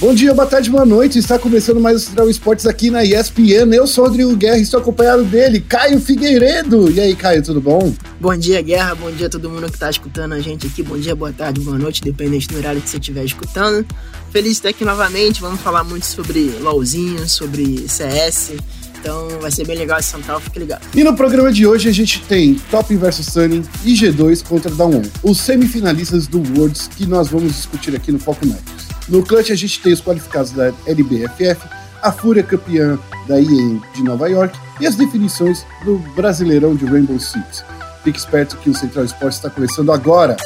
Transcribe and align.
Bom 0.00 0.14
dia, 0.14 0.32
boa 0.32 0.46
tarde, 0.46 0.70
boa 0.70 0.86
noite. 0.86 1.18
Está 1.18 1.38
começando 1.38 1.78
mais 1.78 1.96
o 1.98 2.00
Central 2.00 2.30
Esportes 2.30 2.64
aqui 2.64 2.90
na 2.90 3.04
ESPN. 3.04 3.70
Eu 3.74 3.86
sou 3.86 4.04
o 4.04 4.06
Rodrigo 4.06 4.34
Guerra 4.34 4.56
e 4.56 4.62
estou 4.62 4.80
acompanhado 4.80 5.24
dele, 5.24 5.60
Caio 5.60 6.00
Figueiredo. 6.00 6.90
E 6.90 6.98
aí, 6.98 7.14
Caio, 7.14 7.42
tudo 7.42 7.60
bom? 7.60 7.92
Bom 8.18 8.34
dia, 8.34 8.62
Guerra. 8.62 8.94
Bom 8.94 9.10
dia 9.10 9.26
a 9.26 9.30
todo 9.30 9.50
mundo 9.50 9.66
que 9.66 9.74
está 9.74 9.90
escutando 9.90 10.32
a 10.32 10.40
gente 10.40 10.66
aqui. 10.66 10.82
Bom 10.82 10.96
dia, 10.96 11.14
boa 11.14 11.34
tarde, 11.34 11.60
boa 11.60 11.76
noite, 11.76 12.00
dependente 12.00 12.48
do 12.48 12.56
horário 12.56 12.80
que 12.80 12.88
você 12.88 12.96
estiver 12.96 13.26
escutando. 13.26 13.86
Feliz 14.30 14.52
de 14.52 14.56
estar 14.56 14.68
aqui 14.70 14.86
novamente. 14.86 15.38
Vamos 15.42 15.60
falar 15.60 15.84
muito 15.84 16.06
sobre 16.06 16.50
LOLzinho, 16.62 17.28
sobre 17.28 17.86
CS. 17.86 18.52
Então 18.98 19.28
vai 19.38 19.50
ser 19.50 19.66
bem 19.66 19.76
legal 19.76 20.00
esse 20.00 20.08
Central, 20.08 20.40
fique 20.40 20.60
ligado. 20.60 20.80
E 20.94 21.04
no 21.04 21.14
programa 21.14 21.52
de 21.52 21.66
hoje 21.66 21.90
a 21.90 21.92
gente 21.92 22.22
tem 22.22 22.54
Top 22.70 22.96
vs 22.96 23.26
Sunny 23.26 23.62
e 23.84 23.92
G2 23.92 24.42
contra 24.44 24.70
Down 24.70 25.02
os 25.22 25.38
semifinalistas 25.40 26.26
do 26.26 26.38
Worlds 26.56 26.88
que 26.88 27.04
nós 27.04 27.28
vamos 27.28 27.52
discutir 27.52 27.94
aqui 27.94 28.10
no 28.10 28.18
Foco 28.18 28.46
Networks. 28.46 28.89
No 29.10 29.24
clutch 29.24 29.50
a 29.50 29.56
gente 29.56 29.80
tem 29.80 29.92
os 29.92 30.00
qualificados 30.00 30.52
da 30.52 30.72
LBFF, 30.86 31.68
a 32.00 32.12
Fúria 32.12 32.44
campeã 32.44 32.96
da 33.26 33.40
EA 33.40 33.80
de 33.92 34.04
Nova 34.04 34.28
York 34.28 34.56
e 34.80 34.86
as 34.86 34.94
definições 34.94 35.66
do 35.84 35.98
Brasileirão 36.14 36.76
de 36.76 36.84
Rainbow 36.84 37.18
Six. 37.18 37.64
Fique 38.04 38.18
esperto 38.18 38.56
que 38.58 38.70
o 38.70 38.74
Central 38.74 39.04
Esportes 39.04 39.38
está 39.38 39.50
começando 39.50 39.90
agora. 39.90 40.36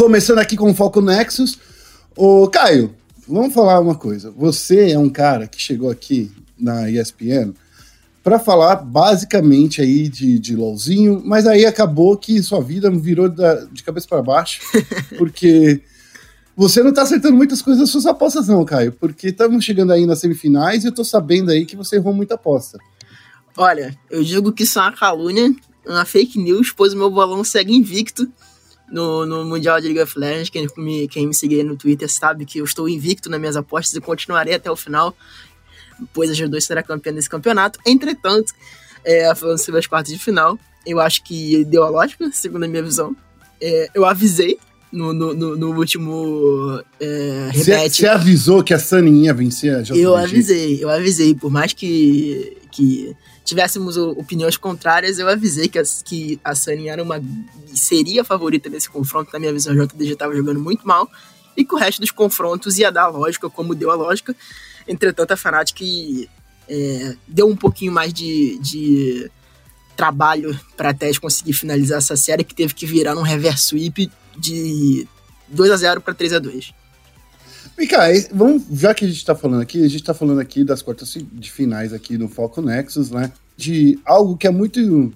Começando 0.00 0.38
aqui 0.38 0.56
com 0.56 0.70
o 0.70 0.74
Foco 0.74 1.02
Nexus. 1.02 1.58
Ô, 2.16 2.48
Caio, 2.48 2.94
vamos 3.28 3.52
falar 3.52 3.78
uma 3.80 3.94
coisa. 3.94 4.30
Você 4.30 4.92
é 4.92 4.98
um 4.98 5.10
cara 5.10 5.46
que 5.46 5.60
chegou 5.60 5.90
aqui 5.90 6.32
na 6.58 6.90
ESPN 6.90 7.52
para 8.22 8.38
falar 8.38 8.76
basicamente 8.76 9.82
aí 9.82 10.08
de, 10.08 10.38
de 10.38 10.56
LOLzinho, 10.56 11.20
mas 11.22 11.46
aí 11.46 11.66
acabou 11.66 12.16
que 12.16 12.42
sua 12.42 12.62
vida 12.62 12.90
virou 12.90 13.28
da, 13.28 13.66
de 13.66 13.82
cabeça 13.82 14.08
para 14.08 14.22
baixo, 14.22 14.62
porque 15.18 15.82
você 16.56 16.82
não 16.82 16.94
tá 16.94 17.02
acertando 17.02 17.36
muitas 17.36 17.60
coisas 17.60 17.82
das 17.82 17.90
suas 17.90 18.06
apostas 18.06 18.48
não, 18.48 18.64
Caio, 18.64 18.92
porque 18.92 19.28
estamos 19.28 19.62
chegando 19.62 19.92
aí 19.92 20.06
nas 20.06 20.18
semifinais 20.18 20.82
e 20.82 20.86
eu 20.86 20.92
tô 20.92 21.04
sabendo 21.04 21.50
aí 21.50 21.66
que 21.66 21.76
você 21.76 21.96
errou 21.96 22.14
muita 22.14 22.36
aposta. 22.36 22.78
Olha, 23.54 23.94
eu 24.10 24.24
digo 24.24 24.50
que 24.50 24.62
isso 24.62 24.78
é 24.78 24.82
uma 24.82 24.92
calúnia, 24.92 25.54
uma 25.86 26.06
fake 26.06 26.38
news, 26.38 26.72
pois 26.74 26.94
o 26.94 26.96
meu 26.96 27.10
bolão 27.10 27.44
segue 27.44 27.76
invicto 27.76 28.26
no, 28.90 29.24
no 29.24 29.44
Mundial 29.44 29.80
de 29.80 29.86
League 29.86 30.00
of 30.00 30.18
Legends. 30.18 30.50
Quem 30.50 30.66
me, 30.76 31.08
quem 31.08 31.26
me 31.26 31.34
seguir 31.34 31.62
no 31.62 31.76
Twitter 31.76 32.10
sabe 32.10 32.44
que 32.44 32.58
eu 32.58 32.64
estou 32.64 32.88
invicto 32.88 33.30
nas 33.30 33.40
minhas 33.40 33.56
apostas 33.56 33.94
e 33.94 34.00
continuarei 34.00 34.54
até 34.54 34.70
o 34.70 34.76
final, 34.76 35.16
pois 36.12 36.30
a 36.30 36.34
G2 36.34 36.60
será 36.60 36.82
campeã 36.82 37.12
desse 37.12 37.30
campeonato. 37.30 37.78
Entretanto, 37.86 38.52
é, 39.04 39.34
falando 39.34 39.58
sobre 39.58 39.78
as 39.80 39.86
quartas 39.86 40.12
de 40.12 40.18
final, 40.18 40.58
eu 40.86 41.00
acho 41.00 41.22
que 41.22 41.64
deu 41.64 41.84
a 41.84 41.88
lógica, 41.88 42.30
segundo 42.32 42.64
a 42.64 42.68
minha 42.68 42.82
visão. 42.82 43.14
É, 43.60 43.90
eu 43.94 44.04
avisei 44.04 44.58
no, 44.92 45.12
no, 45.12 45.34
no, 45.34 45.56
no 45.56 45.76
último 45.76 46.82
é, 46.98 47.50
Você 47.52 48.06
avisou 48.08 48.62
que 48.62 48.74
a 48.74 48.78
Sunny 48.78 49.24
ia 49.24 49.34
vencer 49.34 49.74
a? 49.76 49.96
Eu 49.96 50.16
avisei, 50.16 50.82
eu 50.82 50.90
avisei. 50.90 51.34
Por 51.34 51.50
mais 51.50 51.72
que, 51.72 52.56
que 52.72 53.14
tivéssemos 53.44 53.96
opiniões 53.96 54.56
contrárias, 54.56 55.18
eu 55.18 55.28
avisei 55.28 55.68
que 55.68 55.78
a, 55.78 55.82
que 56.04 56.40
a 56.44 56.54
Sunny 56.54 56.88
era 56.88 57.02
uma, 57.02 57.22
seria 57.74 58.22
a 58.22 58.24
favorita 58.24 58.68
nesse 58.68 58.88
confronto. 58.88 59.30
Na 59.32 59.38
minha 59.38 59.52
visão, 59.52 59.72
a 59.72 59.86
JDG 59.86 60.12
estava 60.12 60.34
jogando 60.34 60.60
muito 60.60 60.86
mal. 60.86 61.10
E 61.56 61.64
que 61.64 61.74
o 61.74 61.78
resto 61.78 62.00
dos 62.00 62.10
confrontos 62.10 62.78
ia 62.78 62.92
dar 62.92 63.04
a 63.04 63.08
lógica, 63.08 63.50
como 63.50 63.74
deu 63.74 63.90
a 63.90 63.94
lógica. 63.94 64.34
Entretanto, 64.86 65.32
a 65.32 65.36
Fnatic 65.36 66.28
é, 66.68 67.16
deu 67.26 67.48
um 67.48 67.56
pouquinho 67.56 67.92
mais 67.92 68.12
de, 68.12 68.58
de 68.58 69.30
trabalho 69.96 70.58
para 70.76 70.90
até 70.90 71.12
conseguir 71.14 71.52
finalizar 71.52 71.98
essa 71.98 72.16
série, 72.16 72.44
que 72.44 72.54
teve 72.54 72.72
que 72.72 72.86
virar 72.86 73.16
um 73.16 73.22
reverse 73.22 73.64
sweep 73.64 74.10
de 74.38 75.06
2 75.48 75.70
a 75.70 75.76
0 75.76 76.00
para 76.00 76.14
3 76.14 76.34
a 76.34 76.38
2 76.38 76.79
Cá, 77.86 78.06
vamos, 78.32 78.64
já 78.72 78.92
que 78.94 79.04
a 79.04 79.08
gente 79.08 79.16
está 79.16 79.34
falando 79.34 79.62
aqui, 79.62 79.78
a 79.78 79.88
gente 79.88 80.00
está 80.00 80.14
falando 80.14 80.40
aqui 80.40 80.64
das 80.64 80.82
quartas 80.82 81.16
de 81.32 81.50
finais 81.50 81.92
aqui 81.92 82.18
no 82.18 82.28
Foco 82.28 82.60
Nexus, 82.60 83.10
né? 83.10 83.32
De 83.56 83.98
algo 84.04 84.36
que 84.36 84.46
é 84.46 84.50
muito, 84.50 85.12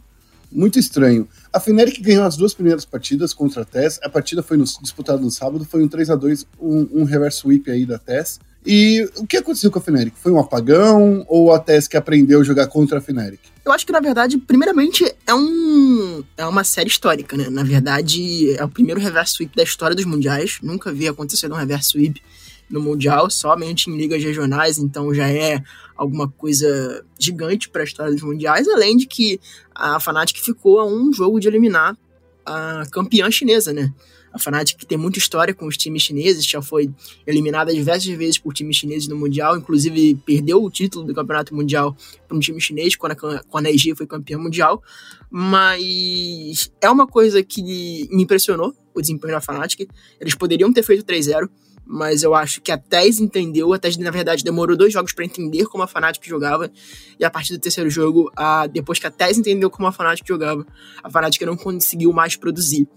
muito 0.51 0.79
estranho. 0.79 1.29
A 1.53 1.61
Fnatic 1.61 2.01
ganhou 2.01 2.25
as 2.25 2.37
duas 2.37 2.55
primeiras 2.55 2.85
partidas 2.85 3.35
contra 3.35 3.63
a 3.63 3.65
TES. 3.65 4.01
A 4.03 4.09
partida 4.09 4.43
foi 4.43 4.57
no, 4.57 4.65
disputada 4.65 5.21
no 5.21 5.31
sábado, 5.31 5.65
foi 5.65 5.83
um 5.83 5.89
3 5.89 6.11
a 6.11 6.17
2 6.17 6.47
um, 6.61 6.89
um 7.01 7.05
reverse 7.05 7.39
sweep 7.39 7.71
aí 7.71 7.85
da 7.85 7.99
TES. 7.99 8.41
E 8.67 9.07
o 9.19 9.27
que 9.27 9.37
aconteceu 9.37 9.71
com 9.71 9.79
a 9.79 9.83
Fnatic? 9.83 10.15
Foi 10.17 10.33
um 10.33 10.39
apagão 10.39 11.25
ou 11.29 11.53
a 11.53 11.59
TES 11.59 11.87
que 11.87 11.99
aprendeu 11.99 12.41
a 12.41 12.45
jogar 12.45 12.67
contra 12.69 12.99
a 12.99 13.01
Fnatic? 13.01 13.41
Eu 13.63 13.73
acho 13.73 13.85
que, 13.85 13.93
na 13.93 14.01
verdade, 14.01 14.39
primeiramente, 14.39 15.05
é, 15.27 15.35
um, 15.35 16.25
é 16.37 16.47
uma 16.47 16.65
série 16.65 16.89
histórica, 16.89 17.37
né? 17.37 17.51
Na 17.51 17.63
verdade, 17.63 18.57
é 18.57 18.65
o 18.65 18.69
primeiro 18.69 19.01
reverse 19.01 19.35
sweep 19.35 19.55
da 19.55 19.63
história 19.63 19.95
dos 19.95 20.07
mundiais. 20.07 20.59
Nunca 20.63 20.91
vi 20.91 21.07
acontecer 21.07 21.53
um 21.53 21.57
reverse 21.57 21.91
sweep 21.91 22.23
no 22.69 22.81
Mundial, 22.81 23.31
somente 23.31 23.91
em 23.91 23.97
ligas 23.97 24.23
regionais, 24.23 24.79
então 24.79 25.15
já 25.15 25.29
é 25.29 25.63
alguma 25.97 26.29
coisa 26.29 27.05
gigante 27.19 27.69
para 27.69 27.83
a 27.83 27.85
história 27.85 28.13
dos 28.13 28.23
mundiais, 28.23 28.69
além 28.69 28.97
de 28.97 29.07
que 29.07 29.41
a 29.75 30.01
Fnatic 30.01 30.39
ficou 30.39 30.81
a 30.81 30.87
um 30.87 31.13
jogo 31.13 31.39
de 31.39 31.49
eliminar 31.49 31.97
a 32.45 32.85
campeã 32.91 33.31
chinesa, 33.31 33.73
né? 33.73 33.93
A 34.35 34.39
Fnatic 34.39 34.85
tem 34.85 34.99
muita 34.99 35.17
história 35.17 35.55
com 35.55 35.65
os 35.65 35.77
times 35.77 36.03
chineses, 36.03 36.45
já 36.45 36.61
foi 36.61 36.91
eliminada 37.25 37.73
diversas 37.73 38.13
vezes 38.17 38.37
por 38.37 38.53
times 38.53 38.77
chineses 38.77 39.07
no 39.07 39.17
Mundial, 39.17 39.57
inclusive 39.57 40.17
perdeu 40.27 40.61
o 40.61 40.69
título 40.69 41.05
do 41.05 41.15
Campeonato 41.15 41.55
Mundial 41.55 41.97
para 42.27 42.37
um 42.37 42.41
time 42.41 42.61
chinês 42.61 42.97
quando 42.97 43.13
a, 43.13 43.45
quando 43.45 43.67
a 43.67 43.71
EG 43.71 43.95
foi 43.95 44.09
campeã 44.09 44.37
mundial. 44.37 44.83
Mas 45.31 46.69
é 46.81 46.91
uma 46.91 47.07
coisa 47.07 47.45
que 47.45 47.63
me 48.11 48.25
impressionou 48.25 48.75
o 48.93 49.01
desempenho 49.01 49.35
da 49.35 49.41
Fnatic. 49.41 49.89
Eles 50.21 50.35
poderiam 50.35 50.73
ter 50.73 50.83
feito 50.83 51.05
3-0, 51.05 51.49
mas 51.87 52.22
eu 52.22 52.34
acho 52.34 52.61
que 52.61 52.72
a 52.72 52.78
TES 52.78 53.21
entendeu, 53.21 53.72
a 53.72 53.78
TES 53.78 53.97
na 53.97 54.11
verdade 54.11 54.43
demorou 54.43 54.77
dois 54.77 54.93
jogos 54.93 55.12
para 55.12 55.25
entender 55.25 55.67
como 55.67 55.83
a 55.83 55.87
Fnatic 55.87 56.27
jogava, 56.27 56.71
e 57.19 57.25
a 57.25 57.31
partir 57.31 57.53
do 57.53 57.59
terceiro 57.59 57.91
jogo, 57.91 58.31
a, 58.37 58.67
depois 58.67 58.99
que 58.99 59.06
a 59.06 59.11
TES 59.11 59.39
entendeu 59.39 59.71
como 59.71 59.87
a 59.87 59.93
Fnatic 59.93 60.27
jogava, 60.27 60.67
a 61.03 61.11
Fnatic 61.11 61.43
não 61.43 61.56
conseguiu 61.56 62.12
mais 62.12 62.37
produzir. 62.37 62.89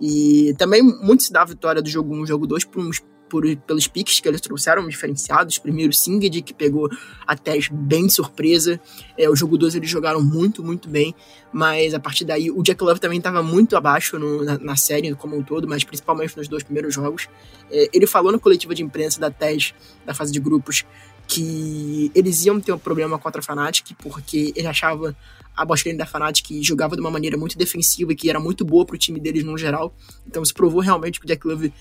E 0.00 0.54
também 0.58 0.82
muito 0.82 1.22
se 1.22 1.32
dá 1.32 1.42
a 1.42 1.46
vitória 1.46 1.80
do 1.80 1.88
jogo 1.88 2.14
1 2.14 2.26
jogo 2.26 2.46
2 2.46 2.64
por 2.64 2.84
uns 2.84 3.00
por, 3.28 3.44
pelos 3.58 3.86
piques 3.86 4.20
que 4.20 4.28
eles 4.28 4.40
trouxeram 4.40 4.86
diferenciados. 4.88 5.58
Primeiro, 5.58 5.92
Singed, 5.92 6.42
que 6.42 6.54
pegou 6.54 6.88
a 7.26 7.36
TES 7.36 7.68
bem 7.70 8.08
surpresa. 8.08 8.80
É, 9.16 9.28
o 9.28 9.36
jogo 9.36 9.56
2 9.58 9.74
eles 9.74 9.88
jogaram 9.88 10.22
muito, 10.22 10.62
muito 10.62 10.88
bem. 10.88 11.14
Mas 11.52 11.94
a 11.94 12.00
partir 12.00 12.24
daí, 12.24 12.50
o 12.50 12.62
Jack 12.62 12.82
Love 12.82 13.00
também 13.00 13.18
estava 13.18 13.42
muito 13.42 13.76
abaixo 13.76 14.18
no, 14.18 14.44
na, 14.44 14.58
na, 14.58 14.76
série 14.76 15.14
como 15.14 15.36
um 15.36 15.42
todo, 15.42 15.68
mas 15.68 15.84
principalmente 15.84 16.36
nos 16.36 16.48
dois 16.48 16.62
primeiros 16.62 16.94
jogos. 16.94 17.28
É, 17.70 17.88
ele 17.92 18.06
falou 18.06 18.32
na 18.32 18.38
coletiva 18.38 18.74
de 18.74 18.82
imprensa 18.82 19.20
da 19.20 19.30
TES, 19.30 19.74
da 20.04 20.14
fase 20.14 20.32
de 20.32 20.40
grupos, 20.40 20.84
que 21.26 22.10
eles 22.14 22.44
iam 22.44 22.60
ter 22.60 22.72
um 22.72 22.78
problema 22.78 23.18
contra 23.18 23.40
a 23.40 23.42
Fnatic, 23.42 23.96
porque 23.98 24.52
ele 24.56 24.66
achava 24.66 25.16
a 25.56 25.64
botlane 25.64 25.96
da 25.96 26.04
Fnatic 26.04 26.62
jogava 26.62 26.96
de 26.96 27.00
uma 27.00 27.10
maneira 27.10 27.36
muito 27.36 27.56
defensiva 27.56 28.12
e 28.12 28.16
que 28.16 28.28
era 28.28 28.40
muito 28.40 28.64
boa 28.64 28.84
para 28.84 28.96
o 28.96 28.98
time 28.98 29.20
deles 29.20 29.44
no 29.44 29.56
geral. 29.56 29.94
Então 30.26 30.44
se 30.44 30.52
provou 30.52 30.80
realmente 30.80 31.20
que 31.20 31.26
o 31.26 31.28
Jack 31.28 31.46
Love 31.46 31.72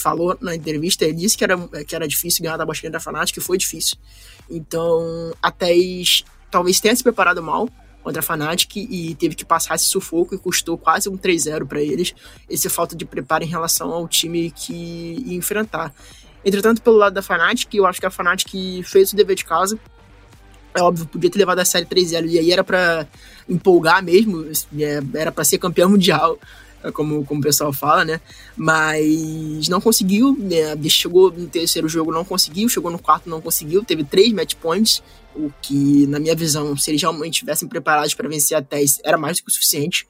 falou 0.00 0.36
na 0.40 0.54
entrevista, 0.54 1.04
ele 1.04 1.14
disse 1.14 1.36
que 1.36 1.44
era, 1.44 1.56
que 1.86 1.94
era 1.94 2.06
difícil 2.06 2.42
ganhar 2.42 2.56
da 2.56 2.64
botlane 2.64 2.92
da 2.92 3.00
Fnatic, 3.00 3.34
que 3.34 3.40
foi 3.40 3.58
difícil. 3.58 3.96
Então 4.50 5.32
a 5.42 5.50
TES 5.50 6.24
talvez 6.50 6.80
tenha 6.80 6.94
se 6.94 7.02
preparado 7.02 7.42
mal 7.42 7.68
contra 8.02 8.20
a 8.20 8.22
Fnatic 8.22 8.76
e 8.76 9.14
teve 9.16 9.34
que 9.34 9.44
passar 9.44 9.74
esse 9.74 9.84
sufoco 9.84 10.34
e 10.34 10.38
custou 10.38 10.78
quase 10.78 11.08
um 11.08 11.18
3-0 11.18 11.66
para 11.66 11.82
eles, 11.82 12.14
essa 12.50 12.70
falta 12.70 12.96
de 12.96 13.04
preparo 13.04 13.44
em 13.44 13.48
relação 13.48 13.92
ao 13.92 14.08
time 14.08 14.50
que 14.50 15.22
ia 15.26 15.36
enfrentar. 15.36 15.92
Entretanto, 16.44 16.80
pelo 16.80 16.96
lado 16.96 17.12
da 17.12 17.22
Fnatic, 17.22 17.74
eu 17.74 17.84
acho 17.86 18.00
que 18.00 18.06
a 18.06 18.10
Fnatic 18.10 18.50
fez 18.84 19.12
o 19.12 19.16
dever 19.16 19.36
de 19.36 19.44
casa, 19.44 19.78
é 20.74 20.82
óbvio, 20.82 21.06
podia 21.06 21.30
ter 21.30 21.38
levado 21.38 21.58
a 21.58 21.64
série 21.64 21.86
3-0 21.86 22.28
e 22.28 22.38
aí 22.38 22.52
era 22.52 22.62
para 22.62 23.06
empolgar 23.48 24.02
mesmo, 24.02 24.46
é, 24.78 25.02
era 25.14 25.32
para 25.32 25.44
ser 25.44 25.58
campeão 25.58 25.90
mundial, 25.90 26.38
como, 26.92 27.24
como 27.24 27.40
o 27.40 27.42
pessoal 27.42 27.72
fala, 27.72 28.04
né? 28.04 28.20
Mas 28.56 29.68
não 29.68 29.80
conseguiu, 29.80 30.36
né? 30.38 30.76
chegou 30.88 31.30
no 31.30 31.46
terceiro 31.46 31.88
jogo, 31.88 32.12
não 32.12 32.24
conseguiu, 32.24 32.68
chegou 32.68 32.90
no 32.90 32.98
quarto, 32.98 33.28
não 33.28 33.40
conseguiu, 33.40 33.84
teve 33.84 34.04
três 34.04 34.32
match 34.32 34.54
points, 34.54 35.02
o 35.34 35.50
que, 35.60 36.06
na 36.06 36.18
minha 36.18 36.34
visão, 36.34 36.76
se 36.76 36.90
eles 36.90 37.02
realmente 37.02 37.34
estivessem 37.34 37.68
preparados 37.68 38.14
para 38.14 38.28
vencer 38.28 38.56
a 38.56 38.62
TES, 38.62 39.00
era 39.04 39.16
mais 39.16 39.38
do 39.38 39.44
que 39.44 39.50
o 39.50 39.52
suficiente 39.52 40.06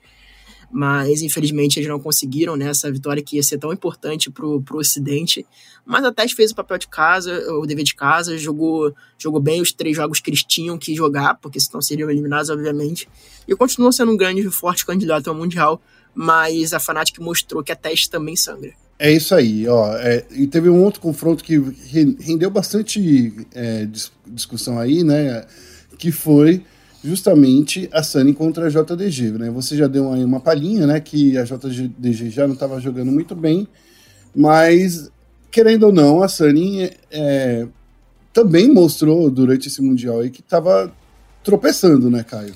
mas 0.71 1.23
infelizmente 1.23 1.79
eles 1.79 1.89
não 1.89 1.99
conseguiram 1.99 2.57
né, 2.57 2.69
essa 2.69 2.91
vitória 2.93 3.23
que 3.23 3.37
ia 3.37 3.43
ser 3.43 3.59
tão 3.59 3.73
importante 3.73 4.31
para 4.31 4.45
o 4.45 4.63
Ocidente. 4.75 5.47
Mas 5.85 6.05
a 6.05 6.13
TES 6.13 6.33
fez 6.33 6.51
o 6.51 6.55
papel 6.55 6.79
de 6.79 6.89
casa, 6.89 7.33
o 7.55 7.67
dever 7.67 7.85
de 7.85 7.95
casa, 7.95 8.37
jogou, 8.37 8.95
jogou 9.17 9.41
bem 9.41 9.63
os 9.63 9.73
três 9.73 9.97
jogos 9.97 10.21
que 10.21 10.29
eles 10.29 10.45
tinham 10.45 10.77
que 10.77 10.95
jogar, 10.95 11.37
porque 11.37 11.59
senão 11.59 11.81
seriam 11.81 12.11
eliminados, 12.11 12.51
obviamente. 12.51 13.09
E 13.47 13.57
continuou 13.57 13.91
sendo 13.91 14.13
um 14.13 14.17
grande 14.17 14.47
e 14.47 14.51
forte 14.51 14.85
candidato 14.85 15.29
ao 15.29 15.35
Mundial, 15.35 15.81
mas 16.21 16.73
a 16.73 16.81
Fnatic 16.81 17.21
mostrou 17.21 17.63
que 17.63 17.71
a 17.71 17.77
TES 17.77 18.09
também 18.09 18.35
sangra. 18.35 18.73
É 18.99 19.13
isso 19.13 19.33
aí, 19.37 19.69
ó. 19.69 19.97
É, 19.99 20.25
e 20.33 20.49
teve 20.49 20.69
um 20.69 20.83
outro 20.83 21.01
confronto 21.01 21.45
que 21.45 21.57
rendeu 22.19 22.51
bastante 22.51 23.33
é, 23.55 23.87
discussão 24.27 24.81
aí, 24.81 25.05
né? 25.05 25.45
Que 25.97 26.11
foi 26.11 26.65
justamente 27.05 27.89
a 27.93 28.03
Sunny 28.03 28.35
contra 28.35 28.67
a 28.67 28.69
JDG, 28.69 29.31
né? 29.39 29.49
Você 29.51 29.77
já 29.77 29.87
deu 29.87 30.13
aí 30.13 30.25
uma 30.25 30.41
palhinha, 30.41 30.89
né? 30.89 30.99
Que 30.99 31.39
a 31.39 31.45
JDG 31.45 32.31
já 32.31 32.49
não 32.49 32.55
estava 32.55 32.81
jogando 32.81 33.13
muito 33.13 33.37
bem, 33.37 33.69
mas 34.35 35.13
querendo 35.53 35.85
ou 35.85 35.93
não, 35.93 36.21
a 36.21 36.27
Sunny 36.27 36.91
é, 37.13 37.65
também 38.33 38.69
mostrou 38.69 39.31
durante 39.31 39.69
esse 39.69 39.81
mundial 39.81 40.19
aí 40.19 40.31
que 40.31 40.41
estava 40.41 40.93
tropeçando, 41.45 42.11
né, 42.11 42.25
Caio? 42.25 42.55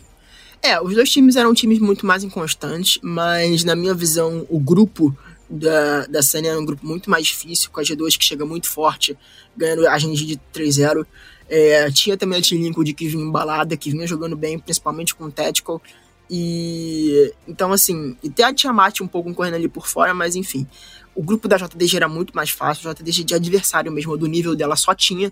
É, 0.62 0.80
os 0.80 0.94
dois 0.94 1.10
times 1.10 1.34
eram 1.34 1.52
times 1.52 1.80
muito 1.80 2.06
mais 2.06 2.22
inconstantes, 2.22 2.98
mas 3.02 3.64
na 3.64 3.74
minha 3.74 3.94
visão, 3.94 4.46
o 4.48 4.60
grupo 4.60 5.16
da, 5.50 6.06
da 6.06 6.22
Sunny 6.22 6.46
era 6.46 6.58
um 6.58 6.64
grupo 6.64 6.86
muito 6.86 7.10
mais 7.10 7.26
difícil, 7.26 7.70
com 7.70 7.80
a 7.80 7.82
G2 7.82 8.16
que 8.16 8.24
chega 8.24 8.46
muito 8.46 8.68
forte, 8.68 9.18
ganhando 9.56 9.86
a 9.88 9.98
gente 9.98 10.24
de 10.24 10.40
3-0. 10.54 11.04
É, 11.48 11.90
tinha 11.90 12.16
também 12.16 12.38
a 12.38 12.42
Team 12.42 12.62
Liquid 12.62 12.94
que 12.94 13.08
vinha 13.08 13.24
embalada, 13.24 13.76
que 13.76 13.90
vinha 13.90 14.06
jogando 14.06 14.36
bem, 14.36 14.58
principalmente 14.58 15.14
com 15.14 15.24
o 15.24 15.32
Tactical. 15.32 15.82
E 16.30 17.32
então, 17.46 17.72
assim, 17.72 18.16
e 18.22 18.28
até 18.28 18.44
a 18.44 18.54
Tiamat 18.54 19.00
um 19.00 19.06
pouco 19.08 19.34
correndo 19.34 19.54
ali 19.54 19.68
por 19.68 19.86
fora, 19.86 20.14
mas 20.14 20.34
enfim. 20.34 20.66
O 21.14 21.22
grupo 21.22 21.46
da 21.46 21.56
JDG 21.56 21.96
era 21.96 22.08
muito 22.08 22.34
mais 22.34 22.50
fácil, 22.50 22.90
o 22.90 22.94
JDG 22.94 23.24
de 23.24 23.34
adversário 23.34 23.92
mesmo, 23.92 24.16
do 24.16 24.26
nível 24.26 24.56
dela 24.56 24.76
só 24.76 24.94
tinha 24.94 25.30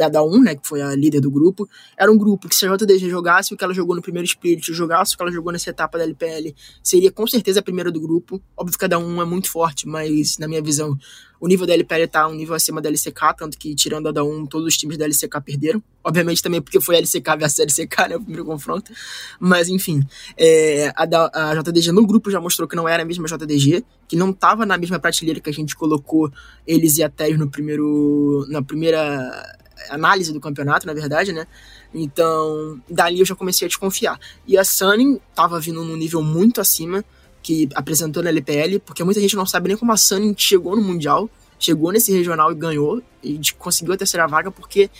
a 0.00 0.08
da 0.08 0.22
1, 0.22 0.42
né, 0.42 0.54
que 0.54 0.66
foi 0.66 0.80
a 0.80 0.94
líder 0.94 1.20
do 1.20 1.30
grupo, 1.30 1.68
era 1.96 2.10
um 2.10 2.16
grupo 2.16 2.48
que 2.48 2.54
se 2.54 2.66
a 2.66 2.76
JDG 2.76 3.10
jogasse 3.10 3.52
o 3.52 3.56
que 3.56 3.64
ela 3.64 3.74
jogou 3.74 3.96
no 3.96 4.02
primeiro 4.02 4.26
split, 4.26 4.64
jogasse 4.70 5.14
o 5.14 5.16
que 5.16 5.22
ela 5.22 5.32
jogou 5.32 5.52
nessa 5.52 5.70
etapa 5.70 5.98
da 5.98 6.04
LPL, 6.04 6.54
seria 6.82 7.10
com 7.10 7.26
certeza 7.26 7.60
a 7.60 7.62
primeira 7.62 7.90
do 7.90 8.00
grupo. 8.00 8.40
Óbvio 8.56 8.78
que 8.78 8.84
a 8.84 8.88
da 8.88 8.98
1 8.98 9.22
é 9.22 9.24
muito 9.24 9.50
forte, 9.50 9.88
mas 9.88 10.38
na 10.38 10.46
minha 10.46 10.62
visão, 10.62 10.96
o 11.40 11.48
nível 11.48 11.66
da 11.66 11.74
LPL 11.74 12.06
tá 12.08 12.28
um 12.28 12.34
nível 12.34 12.54
acima 12.54 12.80
da 12.80 12.88
LCK, 12.88 13.36
tanto 13.36 13.58
que 13.58 13.74
tirando 13.74 14.08
a 14.08 14.12
da 14.12 14.22
1, 14.22 14.46
todos 14.46 14.68
os 14.68 14.76
times 14.76 14.96
da 14.96 15.04
LCK 15.04 15.40
perderam. 15.44 15.82
Obviamente 16.04 16.40
também 16.40 16.62
porque 16.62 16.80
foi 16.80 16.96
a 16.96 16.98
LCK 16.98 17.36
versus 17.36 17.58
a 17.58 17.62
LCK, 17.64 18.08
né, 18.10 18.16
o 18.16 18.20
primeiro 18.20 18.44
confronto. 18.44 18.92
Mas 19.40 19.68
enfim, 19.68 20.06
é, 20.36 20.92
a, 20.94 21.04
da, 21.04 21.30
a 21.34 21.60
JDG 21.60 21.90
no 21.90 22.06
grupo 22.06 22.30
já 22.30 22.40
mostrou 22.40 22.68
que 22.68 22.76
não 22.76 22.88
era 22.88 23.02
a 23.02 23.06
mesma 23.06 23.26
JDG, 23.26 23.84
que 24.12 24.16
não 24.16 24.30
tava 24.30 24.66
na 24.66 24.76
mesma 24.76 24.98
prateleira 24.98 25.40
que 25.40 25.48
a 25.48 25.52
gente 25.54 25.74
colocou 25.74 26.30
eles 26.66 26.98
e 26.98 27.02
a 27.02 27.08
Teres 27.08 27.38
no 27.38 27.48
primeiro, 27.48 28.44
na 28.50 28.60
primeira 28.60 29.56
análise 29.88 30.34
do 30.34 30.38
campeonato, 30.38 30.86
na 30.86 30.92
verdade, 30.92 31.32
né? 31.32 31.46
Então, 31.94 32.78
dali 32.90 33.20
eu 33.20 33.24
já 33.24 33.34
comecei 33.34 33.64
a 33.64 33.68
desconfiar. 33.70 34.20
E 34.46 34.58
a 34.58 34.64
Sunny 34.66 35.18
tava 35.34 35.58
vindo 35.58 35.82
num 35.82 35.96
nível 35.96 36.20
muito 36.20 36.60
acima 36.60 37.02
que 37.42 37.70
apresentou 37.74 38.22
na 38.22 38.28
LPL, 38.28 38.80
porque 38.84 39.02
muita 39.02 39.18
gente 39.18 39.34
não 39.34 39.46
sabe 39.46 39.68
nem 39.68 39.78
como 39.78 39.92
a 39.92 39.96
Sunny 39.96 40.34
chegou 40.36 40.76
no 40.76 40.82
Mundial, 40.82 41.30
chegou 41.62 41.92
nesse 41.92 42.12
regional 42.12 42.50
e 42.50 42.54
ganhou, 42.54 43.00
e 43.22 43.38
conseguiu 43.56 43.94
a 43.94 43.96
terceira 43.96 44.26
vaga, 44.26 44.50
porque 44.50 44.90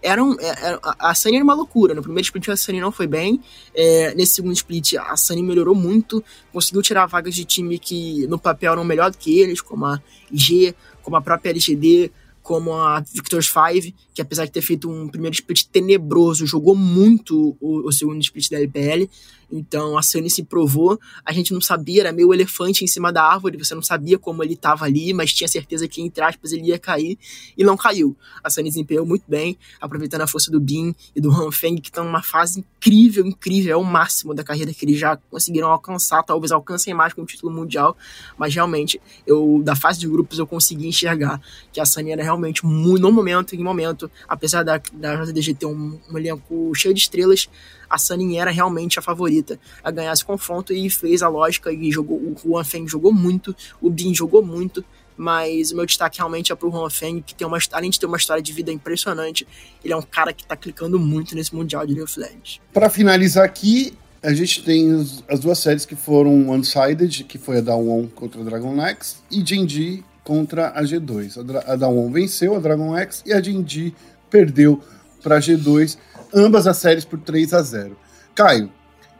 era, 0.00 0.22
um, 0.22 0.38
era 0.38 0.70
é, 0.70 0.74
é, 0.74 0.80
a 0.98 1.14
Sunny 1.14 1.36
era 1.36 1.44
uma 1.44 1.54
loucura. 1.54 1.94
No 1.94 2.02
primeiro 2.02 2.24
split 2.24 2.48
a 2.48 2.56
Sunny 2.56 2.80
não 2.80 2.92
foi 2.92 3.08
bem, 3.08 3.40
é, 3.74 4.14
nesse 4.14 4.36
segundo 4.36 4.54
split 4.54 4.94
a 4.94 5.16
Sunny 5.16 5.42
melhorou 5.42 5.74
muito, 5.74 6.22
conseguiu 6.52 6.80
tirar 6.80 7.06
vagas 7.06 7.34
de 7.34 7.44
time 7.44 7.78
que 7.78 8.26
no 8.28 8.38
papel 8.38 8.72
eram 8.72 8.84
melhor 8.84 9.10
do 9.10 9.18
que 9.18 9.40
eles, 9.40 9.60
como 9.60 9.84
a 9.84 10.00
IG, 10.30 10.74
como 11.02 11.16
a 11.16 11.20
própria 11.20 11.50
LGD, 11.50 12.12
como 12.42 12.72
a 12.72 13.00
Victor's 13.00 13.48
Five, 13.48 13.94
que 14.12 14.20
apesar 14.20 14.44
de 14.44 14.50
ter 14.50 14.62
feito 14.62 14.90
um 14.90 15.08
primeiro 15.08 15.34
split 15.34 15.64
tenebroso, 15.66 16.46
jogou 16.46 16.74
muito 16.74 17.56
o, 17.60 17.86
o 17.86 17.92
segundo 17.92 18.20
split 18.20 18.50
da 18.50 18.58
LPL. 18.58 19.08
Então 19.52 19.98
a 19.98 20.02
Sunny 20.02 20.30
se 20.30 20.42
provou. 20.42 20.98
A 21.24 21.32
gente 21.32 21.52
não 21.52 21.60
sabia, 21.60 22.02
era 22.02 22.12
meio 22.12 22.32
elefante 22.32 22.82
em 22.82 22.86
cima 22.86 23.12
da 23.12 23.22
árvore, 23.22 23.58
você 23.58 23.74
não 23.74 23.82
sabia 23.82 24.18
como 24.18 24.42
ele 24.42 24.54
estava 24.54 24.86
ali, 24.86 25.12
mas 25.12 25.32
tinha 25.32 25.46
certeza 25.46 25.86
que, 25.86 26.00
entre 26.00 26.24
aspas, 26.24 26.52
ele 26.52 26.68
ia 26.68 26.78
cair 26.78 27.18
e 27.56 27.62
não 27.62 27.76
caiu. 27.76 28.16
A 28.42 28.48
Sunny 28.48 28.70
desempenhou 28.70 29.04
muito 29.04 29.24
bem, 29.28 29.58
aproveitando 29.80 30.22
a 30.22 30.26
força 30.26 30.50
do 30.50 30.58
Bin 30.58 30.94
e 31.14 31.20
do 31.20 31.30
Han 31.30 31.52
Feng, 31.52 31.76
que 31.76 31.88
estão 31.88 32.04
numa 32.04 32.22
fase 32.22 32.60
incrível, 32.60 33.26
incrível, 33.26 33.72
é 33.72 33.76
o 33.76 33.84
máximo 33.84 34.34
da 34.34 34.42
carreira 34.42 34.72
que 34.72 34.84
eles 34.84 34.98
já 34.98 35.16
conseguiram 35.30 35.68
alcançar, 35.68 36.22
talvez 36.22 36.50
alcancem 36.50 36.94
mais 36.94 37.12
com 37.12 37.22
o 37.22 37.26
título 37.26 37.52
mundial, 37.52 37.96
mas 38.38 38.54
realmente, 38.54 39.00
eu 39.26 39.60
da 39.62 39.76
fase 39.76 40.00
de 40.00 40.08
grupos 40.08 40.38
eu 40.38 40.46
consegui 40.46 40.86
enxergar 40.86 41.40
que 41.72 41.80
a 41.80 41.84
Sunny 41.84 42.12
era 42.12 42.22
realmente, 42.22 42.64
no 42.64 43.12
momento, 43.12 43.54
em 43.54 43.62
momento, 43.62 44.10
apesar 44.26 44.62
da, 44.62 44.80
da 44.92 45.24
JDG 45.24 45.54
ter 45.54 45.66
um, 45.66 45.98
um 46.10 46.18
elenco 46.18 46.72
cheio 46.74 46.94
de 46.94 47.00
estrelas, 47.00 47.48
a 47.92 47.98
Sunny 47.98 48.38
era 48.38 48.50
realmente 48.50 48.98
a 48.98 49.02
favorita 49.02 49.60
a 49.84 49.90
ganhar 49.90 50.14
esse 50.14 50.24
confronto 50.24 50.72
e 50.72 50.88
fez 50.88 51.22
a 51.22 51.28
lógica 51.28 51.70
e 51.70 51.92
jogou. 51.92 52.16
O 52.16 52.34
Juan 52.42 52.64
Feng 52.64 52.88
jogou 52.88 53.12
muito, 53.12 53.54
o 53.82 53.90
Bin 53.90 54.14
jogou 54.14 54.42
muito, 54.42 54.82
mas 55.14 55.72
o 55.72 55.76
meu 55.76 55.84
destaque 55.84 56.16
realmente 56.16 56.50
é 56.50 56.54
pro 56.54 56.70
Juan 56.70 56.88
Feng, 56.88 57.20
que 57.20 57.34
tem 57.34 57.46
uma, 57.46 57.58
além 57.72 57.90
de 57.90 58.00
ter 58.00 58.06
uma 58.06 58.16
história 58.16 58.42
de 58.42 58.50
vida 58.50 58.72
impressionante, 58.72 59.46
ele 59.84 59.92
é 59.92 59.96
um 59.96 60.02
cara 60.02 60.32
que 60.32 60.46
tá 60.46 60.56
clicando 60.56 60.98
muito 60.98 61.34
nesse 61.34 61.54
Mundial 61.54 61.86
de 61.86 61.92
League 61.92 62.02
of 62.02 62.18
Legends. 62.18 62.60
Pra 62.72 62.88
finalizar 62.88 63.44
aqui, 63.44 63.92
a 64.22 64.32
gente 64.32 64.64
tem 64.64 64.90
as 65.28 65.40
duas 65.40 65.58
séries 65.58 65.84
que 65.84 65.94
foram 65.94 66.48
one-sided, 66.48 67.24
que 67.24 67.36
foi 67.36 67.58
a 67.58 67.60
da 67.60 67.76
One 67.76 68.08
contra 68.08 68.40
a 68.40 68.44
Dragon 68.44 68.80
X, 68.80 69.22
e 69.30 69.44
Genji 69.44 70.02
contra 70.24 70.70
a 70.70 70.82
G2. 70.82 71.36
A, 71.36 71.72
a 71.72 71.76
da 71.76 71.88
One 71.88 72.10
venceu 72.10 72.56
a 72.56 72.58
Dragon 72.58 72.96
X 72.96 73.22
e 73.26 73.34
a 73.34 73.42
Genji 73.42 73.94
perdeu 74.30 74.80
para 75.22 75.36
a 75.36 75.40
G2 75.40 75.96
ambas 76.34 76.66
as 76.66 76.78
séries 76.78 77.04
por 77.04 77.18
3 77.18 77.54
a 77.54 77.62
0 77.62 77.96
Caio, 78.34 78.70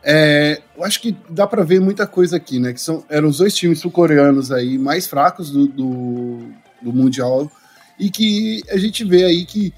é, 0.03 0.61
eu 0.77 0.85
acho 0.85 1.01
que 1.01 1.17
dá 1.29 1.47
para 1.47 1.63
ver 1.63 1.81
muita 1.81 2.07
coisa 2.07 2.37
aqui, 2.37 2.59
né? 2.59 2.73
Que 2.73 2.81
são, 2.81 3.05
eram 3.09 3.29
os 3.29 3.39
dois 3.39 3.55
times 3.55 3.79
sul-coreanos 3.79 4.51
aí 4.51 4.77
mais 4.77 5.07
fracos 5.07 5.51
do, 5.51 5.69
do, 5.69 6.39
do, 6.83 6.93
Mundial 6.93 7.51
e 7.99 8.11
que 8.11 8.63
a 8.69 8.77
gente 8.77 9.05
vê 9.05 9.25
aí 9.25 9.45
que 9.45 9.73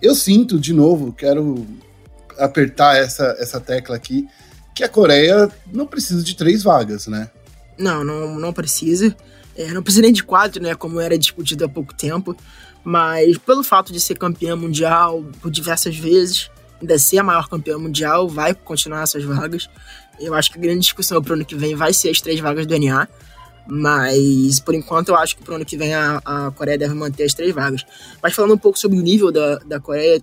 eu 0.00 0.14
sinto, 0.14 0.58
de 0.58 0.72
novo, 0.72 1.12
quero 1.12 1.66
apertar 2.38 2.96
essa, 2.96 3.36
essa 3.38 3.60
tecla 3.60 3.94
aqui, 3.94 4.26
que 4.74 4.82
a 4.82 4.88
Coreia 4.88 5.50
não 5.70 5.86
precisa 5.86 6.22
de 6.22 6.34
três 6.34 6.62
vagas, 6.62 7.06
né? 7.06 7.30
Não, 7.78 8.02
não, 8.02 8.38
não 8.38 8.52
precisa. 8.52 9.14
É, 9.54 9.70
não 9.72 9.82
precisa 9.82 10.02
nem 10.02 10.12
de 10.12 10.24
quatro, 10.24 10.62
né? 10.62 10.74
Como 10.74 10.98
era 10.98 11.18
discutido 11.18 11.64
há 11.64 11.68
pouco 11.68 11.92
tempo. 11.92 12.34
Mas 12.84 13.38
pelo 13.38 13.62
fato 13.62 13.92
de 13.92 14.00
ser 14.00 14.16
campeã 14.16 14.56
mundial 14.56 15.24
por 15.40 15.50
diversas 15.50 15.96
vezes, 15.96 16.50
ainda 16.80 16.98
ser 16.98 17.18
a 17.18 17.22
maior 17.22 17.48
campeã 17.48 17.78
mundial, 17.78 18.28
vai 18.28 18.54
continuar 18.54 19.02
essas 19.02 19.24
vagas. 19.24 19.68
Eu 20.20 20.34
acho 20.34 20.50
que 20.50 20.58
a 20.58 20.60
grande 20.60 20.80
discussão 20.80 21.22
para 21.22 21.32
o 21.32 21.34
ano 21.34 21.44
que 21.44 21.54
vem 21.54 21.74
vai 21.74 21.92
ser 21.92 22.10
as 22.10 22.20
três 22.20 22.40
vagas 22.40 22.66
do 22.66 22.78
NA. 22.78 23.08
Mas 23.66 24.58
por 24.58 24.74
enquanto 24.74 25.10
eu 25.10 25.16
acho 25.16 25.36
que 25.36 25.44
para 25.44 25.52
o 25.52 25.56
ano 25.56 25.64
que 25.64 25.76
vem 25.76 25.94
a, 25.94 26.20
a, 26.24 26.50
Coreia 26.50 26.76
deve 26.76 26.94
manter 26.94 27.24
as 27.24 27.34
três 27.34 27.54
vagas. 27.54 27.84
Mas 28.20 28.34
falando 28.34 28.54
um 28.54 28.58
pouco 28.58 28.78
sobre 28.78 28.98
o 28.98 29.00
nível 29.00 29.30
da, 29.30 29.56
da 29.58 29.80
Coreia, 29.80 30.20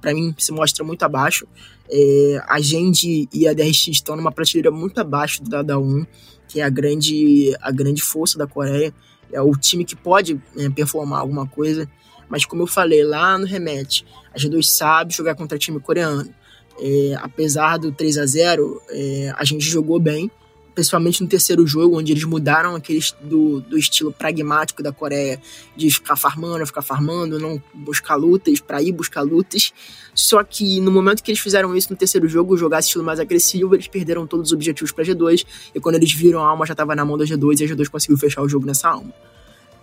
para 0.00 0.12
mim 0.12 0.34
se 0.38 0.52
mostra 0.52 0.84
muito 0.84 1.02
abaixo. 1.02 1.46
É, 1.90 2.42
a 2.46 2.60
gente 2.60 3.28
e 3.32 3.48
a 3.48 3.54
DRX 3.54 3.88
estão 3.88 4.16
numa 4.16 4.30
prateleira 4.30 4.70
muito 4.70 5.00
abaixo 5.00 5.42
da, 5.42 5.62
da 5.62 5.78
1, 5.78 6.06
que 6.48 6.60
é 6.60 6.64
a 6.64 6.68
grande, 6.68 7.56
a 7.62 7.70
grande 7.70 8.02
força 8.02 8.38
da 8.38 8.46
Coreia. 8.46 8.92
É 9.32 9.40
o 9.40 9.52
time 9.52 9.84
que 9.84 9.96
pode 9.96 10.40
é, 10.56 10.68
performar 10.70 11.20
alguma 11.20 11.46
coisa. 11.46 11.88
Mas 12.28 12.44
como 12.44 12.62
eu 12.62 12.66
falei 12.66 13.02
lá 13.02 13.36
no 13.36 13.46
Remet, 13.46 14.04
a 14.34 14.38
G2 14.38 14.62
sabe 14.64 15.14
jogar 15.14 15.34
contra 15.34 15.58
time 15.58 15.80
coreano. 15.80 16.32
É, 16.80 17.14
apesar 17.20 17.78
do 17.78 17.92
3 17.92 18.18
a 18.18 18.26
0 18.26 18.82
é, 18.88 19.34
a 19.36 19.44
gente 19.44 19.64
jogou 19.64 20.00
bem, 20.00 20.30
principalmente 20.74 21.22
no 21.22 21.28
terceiro 21.28 21.66
jogo, 21.66 21.98
onde 21.98 22.12
eles 22.12 22.24
mudaram 22.24 22.74
aqueles 22.74 23.14
do, 23.20 23.60
do 23.60 23.78
estilo 23.78 24.12
pragmático 24.12 24.82
da 24.82 24.92
Coreia, 24.92 25.40
de 25.76 25.90
ficar 25.90 26.16
farmando, 26.16 26.66
ficar 26.66 26.82
farmando, 26.82 27.38
não 27.38 27.62
buscar 27.74 28.16
lutas, 28.16 28.60
para 28.60 28.82
ir 28.82 28.92
buscar 28.92 29.22
lutas. 29.22 29.72
Só 30.14 30.42
que 30.42 30.80
no 30.80 30.90
momento 30.90 31.22
que 31.22 31.30
eles 31.30 31.40
fizeram 31.40 31.76
isso 31.76 31.90
no 31.90 31.96
terceiro 31.96 32.28
jogo, 32.28 32.56
jogar 32.56 32.80
estilo 32.80 33.04
mais 33.04 33.20
agressivo, 33.20 33.74
eles 33.74 33.88
perderam 33.88 34.26
todos 34.26 34.48
os 34.48 34.52
objetivos 34.52 34.92
para 34.92 35.04
G2, 35.04 35.44
e 35.74 35.80
quando 35.80 35.96
eles 35.96 36.12
viram 36.12 36.42
a 36.44 36.48
alma 36.48 36.66
já 36.66 36.72
estava 36.72 36.94
na 36.94 37.04
mão 37.04 37.16
da 37.18 37.24
G2 37.24 37.60
e 37.60 37.64
a 37.64 37.68
G2 37.68 37.88
conseguiu 37.88 38.18
fechar 38.18 38.42
o 38.42 38.48
jogo 38.48 38.66
nessa 38.66 38.88
alma. 38.88 39.12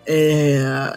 É, 0.05 0.93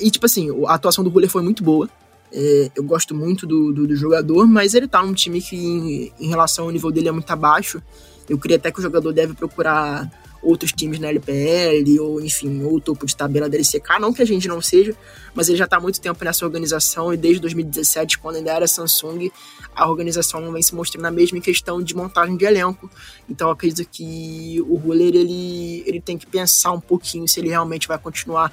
e, 0.00 0.10
tipo 0.10 0.26
assim, 0.26 0.48
a 0.66 0.74
atuação 0.74 1.04
do 1.04 1.10
Buller 1.10 1.28
foi 1.28 1.42
muito 1.42 1.62
boa. 1.62 1.88
É, 2.32 2.70
eu 2.74 2.82
gosto 2.82 3.14
muito 3.14 3.46
do, 3.46 3.72
do, 3.72 3.86
do, 3.86 3.96
jogador, 3.96 4.46
mas 4.46 4.74
ele 4.74 4.88
tá 4.88 5.02
num 5.02 5.14
time 5.14 5.40
que, 5.40 5.56
em, 5.56 6.12
em, 6.18 6.28
relação 6.28 6.64
ao 6.64 6.70
nível 6.70 6.90
dele, 6.90 7.08
é 7.08 7.12
muito 7.12 7.30
abaixo. 7.30 7.82
Eu 8.28 8.38
queria 8.38 8.56
até 8.56 8.70
que 8.70 8.78
o 8.78 8.82
jogador 8.82 9.12
deve 9.12 9.34
procurar 9.34 10.10
outros 10.42 10.72
times 10.72 10.98
na 10.98 11.08
LPL, 11.08 11.98
ou 12.00 12.20
enfim, 12.20 12.62
ou 12.62 12.80
topo 12.80 13.04
de 13.06 13.16
tabela 13.16 13.48
da 13.48 13.56
LCK. 13.56 13.98
Não 14.00 14.12
que 14.12 14.22
a 14.22 14.24
gente 14.24 14.46
não 14.46 14.60
seja, 14.60 14.94
mas 15.34 15.48
ele 15.48 15.58
já 15.58 15.66
tá 15.66 15.76
há 15.76 15.80
muito 15.80 16.00
tempo 16.00 16.24
nessa 16.24 16.44
organização 16.44 17.12
e 17.12 17.16
desde 17.16 17.40
2017, 17.40 18.18
quando 18.18 18.36
ainda 18.36 18.52
era 18.52 18.66
Samsung, 18.66 19.30
a 19.74 19.88
organização 19.88 20.40
não 20.40 20.52
vem 20.52 20.62
se 20.62 20.74
mostrando 20.74 21.06
a 21.06 21.10
mesma 21.10 21.40
questão 21.40 21.82
de 21.82 21.94
montagem 21.96 22.36
de 22.36 22.44
elenco. 22.44 22.88
Então 23.28 23.50
acredito 23.50 23.88
que 23.90 24.62
o 24.68 24.76
Ruler 24.76 25.14
ele, 25.14 25.82
ele 25.86 26.00
tem 26.00 26.16
que 26.16 26.26
pensar 26.26 26.72
um 26.72 26.80
pouquinho 26.80 27.26
se 27.26 27.40
ele 27.40 27.48
realmente 27.48 27.88
vai 27.88 27.98
continuar 27.98 28.52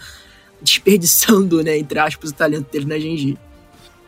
desperdiçando, 0.62 1.62
né, 1.62 1.78
entre 1.78 2.00
aspas, 2.00 2.30
o 2.32 2.34
talento 2.34 2.72
dele 2.72 2.86
na 2.86 2.98
Genji. 2.98 3.38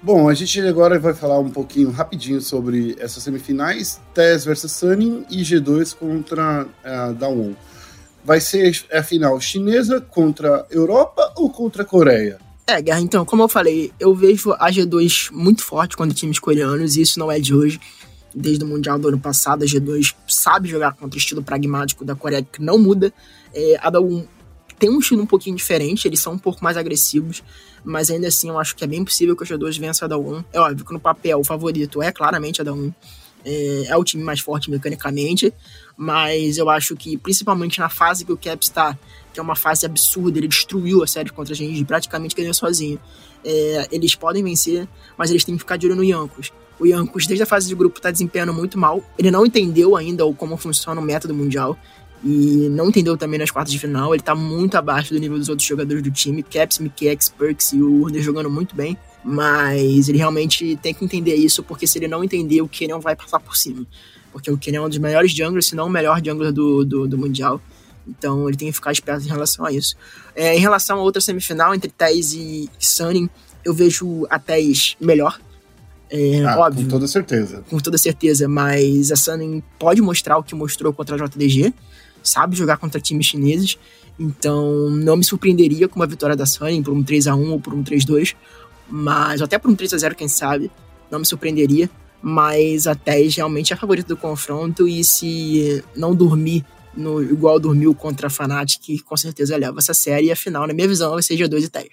Bom, 0.02 0.30
a 0.30 0.34
gente 0.34 0.60
agora 0.62 1.00
vai 1.00 1.14
falar 1.14 1.40
um 1.40 1.50
pouquinho 1.50 1.90
rapidinho 1.90 2.40
sobre 2.40 2.96
essas 3.00 3.24
semifinais, 3.24 4.00
TES 4.14 4.46
versus 4.46 4.72
Sunning 4.72 5.26
e 5.30 5.42
G2 5.42 5.96
contra 5.96 6.68
a 6.84 7.10
uh, 7.10 7.14
Dawon. 7.14 7.54
vai 8.24 8.40
ser 8.40 8.86
a 8.92 9.02
final 9.02 9.40
chinesa 9.42 10.00
contra 10.00 10.66
Europa 10.70 11.34
ou 11.36 11.50
contra 11.50 11.84
Coreia? 11.84 12.40
É, 12.68 12.82
Guerra, 12.82 13.00
então, 13.00 13.24
como 13.24 13.44
eu 13.44 13.48
falei, 13.48 13.92
eu 14.00 14.14
vejo 14.16 14.52
a 14.54 14.72
G2 14.72 15.32
muito 15.32 15.64
forte 15.64 15.96
contra 15.96 16.16
times 16.16 16.40
coreanos, 16.40 16.96
e 16.96 17.02
isso 17.02 17.20
não 17.20 17.32
é 17.32 17.40
de 17.40 17.54
hoje. 17.54 17.80
Desde 18.34 18.64
o 18.64 18.68
Mundial 18.68 18.98
do 18.98 19.08
ano 19.08 19.20
passado, 19.20 19.64
a 19.64 19.68
G2 19.68 20.16
sabe 20.28 20.68
jogar 20.68 20.94
contra 20.94 21.16
o 21.16 21.18
estilo 21.20 21.44
pragmático 21.44 22.04
da 22.04 22.16
Coreia, 22.16 22.44
que 22.44 22.62
não 22.62 22.78
muda. 22.78 23.14
É, 23.54 23.78
a 23.82 23.90
da 23.90 24.02
1 24.02 24.26
tem 24.78 24.90
um 24.90 25.00
estilo 25.00 25.22
um 25.22 25.26
pouquinho 25.26 25.56
diferente, 25.56 26.08
eles 26.08 26.20
são 26.20 26.34
um 26.34 26.38
pouco 26.38 26.64
mais 26.64 26.78
agressivos, 26.78 27.44
mas 27.84 28.10
ainda 28.10 28.28
assim 28.28 28.50
eu 28.50 28.60
acho 28.60 28.76
que 28.76 28.84
é 28.84 28.88
bem 28.88 29.04
possível 29.04 29.36
que 29.36 29.44
a 29.44 29.48
G2 29.48 29.80
vença 29.80 30.06
a 30.06 30.08
da 30.08 30.18
1. 30.18 30.44
É 30.52 30.60
óbvio 30.60 30.86
que 30.86 30.94
no 30.94 31.00
papel 31.00 31.40
o 31.40 31.44
favorito 31.44 32.02
é 32.02 32.12
claramente 32.12 32.62
a 32.62 32.64
da 32.64 32.74
1. 32.74 32.94
É, 33.48 33.86
é, 33.90 33.96
o 33.98 34.04
time 34.04 34.24
mais 34.24 34.40
forte 34.40 34.72
mecanicamente, 34.72 35.54
mas 35.96 36.58
eu 36.58 36.68
acho 36.68 36.96
que 36.96 37.16
principalmente 37.16 37.80
na 37.80 37.90
fase 37.90 38.26
que 38.26 38.34
o 38.34 38.38
Caps 38.38 38.68
está, 38.68 38.98
que 39.32 39.40
é 39.40 39.44
uma 39.44 39.56
fase 39.56 39.86
absurda, 39.86 40.40
ele 40.40 40.48
destruiu 40.48 41.04
a 41.04 41.08
série 41.08 41.30
contra 41.30 41.54
a 41.54 41.56
gente, 41.56 41.86
praticamente 41.86 42.36
ganhou 42.36 42.54
sozinho. 42.56 43.00
É, 43.44 43.88
eles 43.92 44.16
podem 44.16 44.44
vencer, 44.44 44.88
mas 45.16 45.30
eles 45.30 45.44
têm 45.44 45.54
que 45.54 45.60
ficar 45.60 45.78
de 45.78 45.86
olho 45.86 45.96
no 45.96 46.04
Yankos. 46.04 46.52
O 46.80 46.88
Yankos, 46.88 47.28
desde 47.28 47.44
a 47.44 47.46
fase 47.46 47.68
de 47.68 47.76
grupo, 47.76 47.98
está 47.98 48.10
desempenhando 48.10 48.54
muito 48.54 48.80
mal. 48.80 49.04
Ele 49.18 49.30
não 49.30 49.46
entendeu 49.46 49.96
ainda 49.96 50.24
como 50.34 50.58
funciona 50.58 51.00
o 51.00 51.04
método 51.04 51.34
mundial 51.34 51.78
e 52.24 52.70
não 52.72 52.90
entendeu 52.90 53.18
também 53.18 53.40
nas 53.40 53.52
quartas 53.52 53.72
de 53.72 53.80
final. 53.80 54.14
Ele 54.14 54.24
tá 54.24 54.34
muito 54.34 54.76
abaixo 54.76 55.14
do 55.14 55.20
nível 55.20 55.38
dos 55.38 55.50
outros 55.50 55.68
jogadores 55.68 56.02
do 56.02 56.12
time. 56.12 56.42
Caps, 56.44 56.80
Mikex, 56.80 57.30
Perks 57.30 57.74
e 57.74 57.82
o 57.82 58.02
Urner 58.02 58.22
jogando 58.22 58.50
muito 58.50 58.76
bem. 58.76 58.98
Mas 59.24 60.08
ele 60.08 60.20
realmente 60.20 60.78
tem 60.82 60.94
que 60.94 61.04
entender 61.04 61.36
isso, 61.36 61.64
porque 61.64 61.88
se 61.88 61.98
ele 61.98 62.08
não 62.08 62.24
entender, 62.24 62.62
o 62.62 62.68
Kenyon 62.68 63.00
vai 63.00 63.16
passar 63.16 63.40
por 63.40 63.58
cima. 63.58 63.86
Porque 64.32 64.52
o 64.52 64.58
Kenyon 64.58 64.84
é 64.84 64.86
um 64.86 64.90
dos 64.90 65.00
melhores 65.00 65.32
junglers, 65.32 65.68
se 65.68 65.76
não 65.76 65.88
o 65.88 65.90
melhor 65.90 66.22
jungler 66.24 66.52
do, 66.52 66.86
do, 66.86 67.08
do 67.08 67.18
Mundial. 67.18 67.60
Então 68.08 68.48
ele 68.48 68.58
tem 68.58 68.68
que 68.68 68.74
ficar 68.74 68.92
esperto 68.92 69.26
em 69.26 69.30
relação 69.30 69.66
a 69.66 69.72
isso. 69.72 69.96
É, 70.36 70.56
em 70.56 70.60
relação 70.60 71.00
a 71.00 71.02
outra 71.02 71.22
semifinal, 71.22 71.74
entre 71.74 71.90
Tez 71.90 72.34
e 72.34 72.70
Sunny, 72.80 73.30
eu 73.64 73.74
vejo 73.74 74.28
a 74.30 74.38
Tez 74.38 74.96
melhor. 75.00 75.40
É, 76.10 76.44
ah, 76.46 76.60
óbvio. 76.60 76.84
Com 76.84 76.92
toda 76.92 77.08
certeza. 77.08 77.64
Com 77.68 77.80
toda 77.80 77.98
certeza, 77.98 78.48
mas 78.48 79.12
a 79.12 79.16
Sunny 79.16 79.64
pode 79.80 80.02
mostrar 80.02 80.38
o 80.38 80.44
que 80.44 80.54
mostrou 80.54 80.94
contra 80.94 81.16
a 81.16 81.28
JDG 81.28 81.74
sabe 82.26 82.56
jogar 82.56 82.78
contra 82.78 83.00
times 83.00 83.28
chineses, 83.28 83.78
então 84.20 84.90
não 84.90 85.18
me 85.18 85.24
surpreenderia 85.24 85.88
com 85.88 85.98
uma 85.98 86.08
vitória 86.08 86.36
da 86.36 86.46
Sunny 86.46 86.82
por 86.82 86.94
um 86.94 87.04
3 87.04 87.28
a 87.28 87.36
1 87.36 87.52
ou 87.52 87.60
por 87.60 87.74
um 87.74 87.84
3-2, 87.84 88.36
mas 88.90 89.42
até 89.42 89.58
por 89.58 89.70
um 89.70 89.76
3 89.76 89.94
a 89.94 89.98
0 89.98 90.16
quem 90.16 90.28
sabe, 90.28 90.72
não 91.10 91.20
me 91.20 91.26
surpreenderia, 91.26 91.90
mas 92.22 92.88
a 92.88 92.96
TES 92.96 93.36
realmente 93.36 93.72
é 93.72 93.76
a 93.76 93.80
favorita 93.80 94.08
do 94.08 94.18
confronto 94.18 94.88
e 94.88 95.04
se 95.04 95.84
não 95.96 96.16
dormir 96.16 96.66
no 96.96 97.22
igual 97.22 97.60
dormiu 97.60 97.94
contra 97.94 98.28
a 98.28 98.30
Fnatic, 98.30 99.04
com 99.04 99.18
certeza 99.18 99.58
leva 99.58 99.80
essa 99.80 99.94
série 99.94 100.28
e 100.28 100.32
a 100.32 100.36
final, 100.36 100.66
na 100.66 100.74
minha 100.74 100.88
visão, 100.88 101.22
ser 101.22 101.36
G2 101.36 101.64
e 101.64 101.70
TES. 101.70 101.90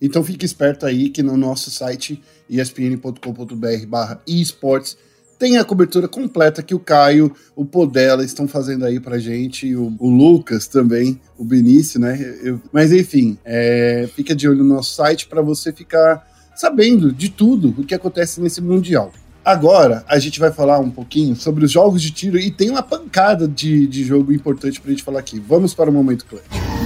Então 0.00 0.22
fique 0.22 0.44
esperto 0.44 0.86
aí 0.86 1.08
que 1.08 1.22
no 1.22 1.36
nosso 1.36 1.70
site 1.70 2.22
espn.com.br 2.48 3.86
barra 3.86 4.20
esportes 4.26 4.96
tem 5.44 5.58
a 5.58 5.64
cobertura 5.64 6.08
completa 6.08 6.62
que 6.62 6.74
o 6.74 6.78
Caio, 6.78 7.30
o 7.54 7.66
Podela 7.66 8.24
estão 8.24 8.48
fazendo 8.48 8.86
aí 8.86 8.98
pra 8.98 9.18
gente, 9.18 9.76
o, 9.76 9.94
o 9.98 10.08
Lucas 10.08 10.66
também, 10.66 11.20
o 11.36 11.44
Benício, 11.44 12.00
né? 12.00 12.18
Eu, 12.42 12.58
mas 12.72 12.90
enfim, 12.90 13.36
é, 13.44 14.08
fica 14.16 14.34
de 14.34 14.48
olho 14.48 14.64
no 14.64 14.74
nosso 14.76 14.94
site 14.94 15.26
para 15.26 15.42
você 15.42 15.70
ficar 15.70 16.26
sabendo 16.56 17.12
de 17.12 17.28
tudo 17.28 17.74
o 17.76 17.84
que 17.84 17.94
acontece 17.94 18.40
nesse 18.40 18.62
Mundial. 18.62 19.12
Agora, 19.44 20.02
a 20.08 20.18
gente 20.18 20.40
vai 20.40 20.50
falar 20.50 20.78
um 20.78 20.90
pouquinho 20.90 21.36
sobre 21.36 21.66
os 21.66 21.70
jogos 21.70 22.00
de 22.00 22.10
tiro 22.10 22.38
e 22.38 22.50
tem 22.50 22.70
uma 22.70 22.82
pancada 22.82 23.46
de, 23.46 23.86
de 23.86 24.02
jogo 24.02 24.32
importante 24.32 24.80
pra 24.80 24.92
gente 24.92 25.02
falar 25.02 25.20
aqui. 25.20 25.38
Vamos 25.38 25.74
para 25.74 25.90
o 25.90 25.92
momento 25.92 26.24
clutch. 26.24 26.83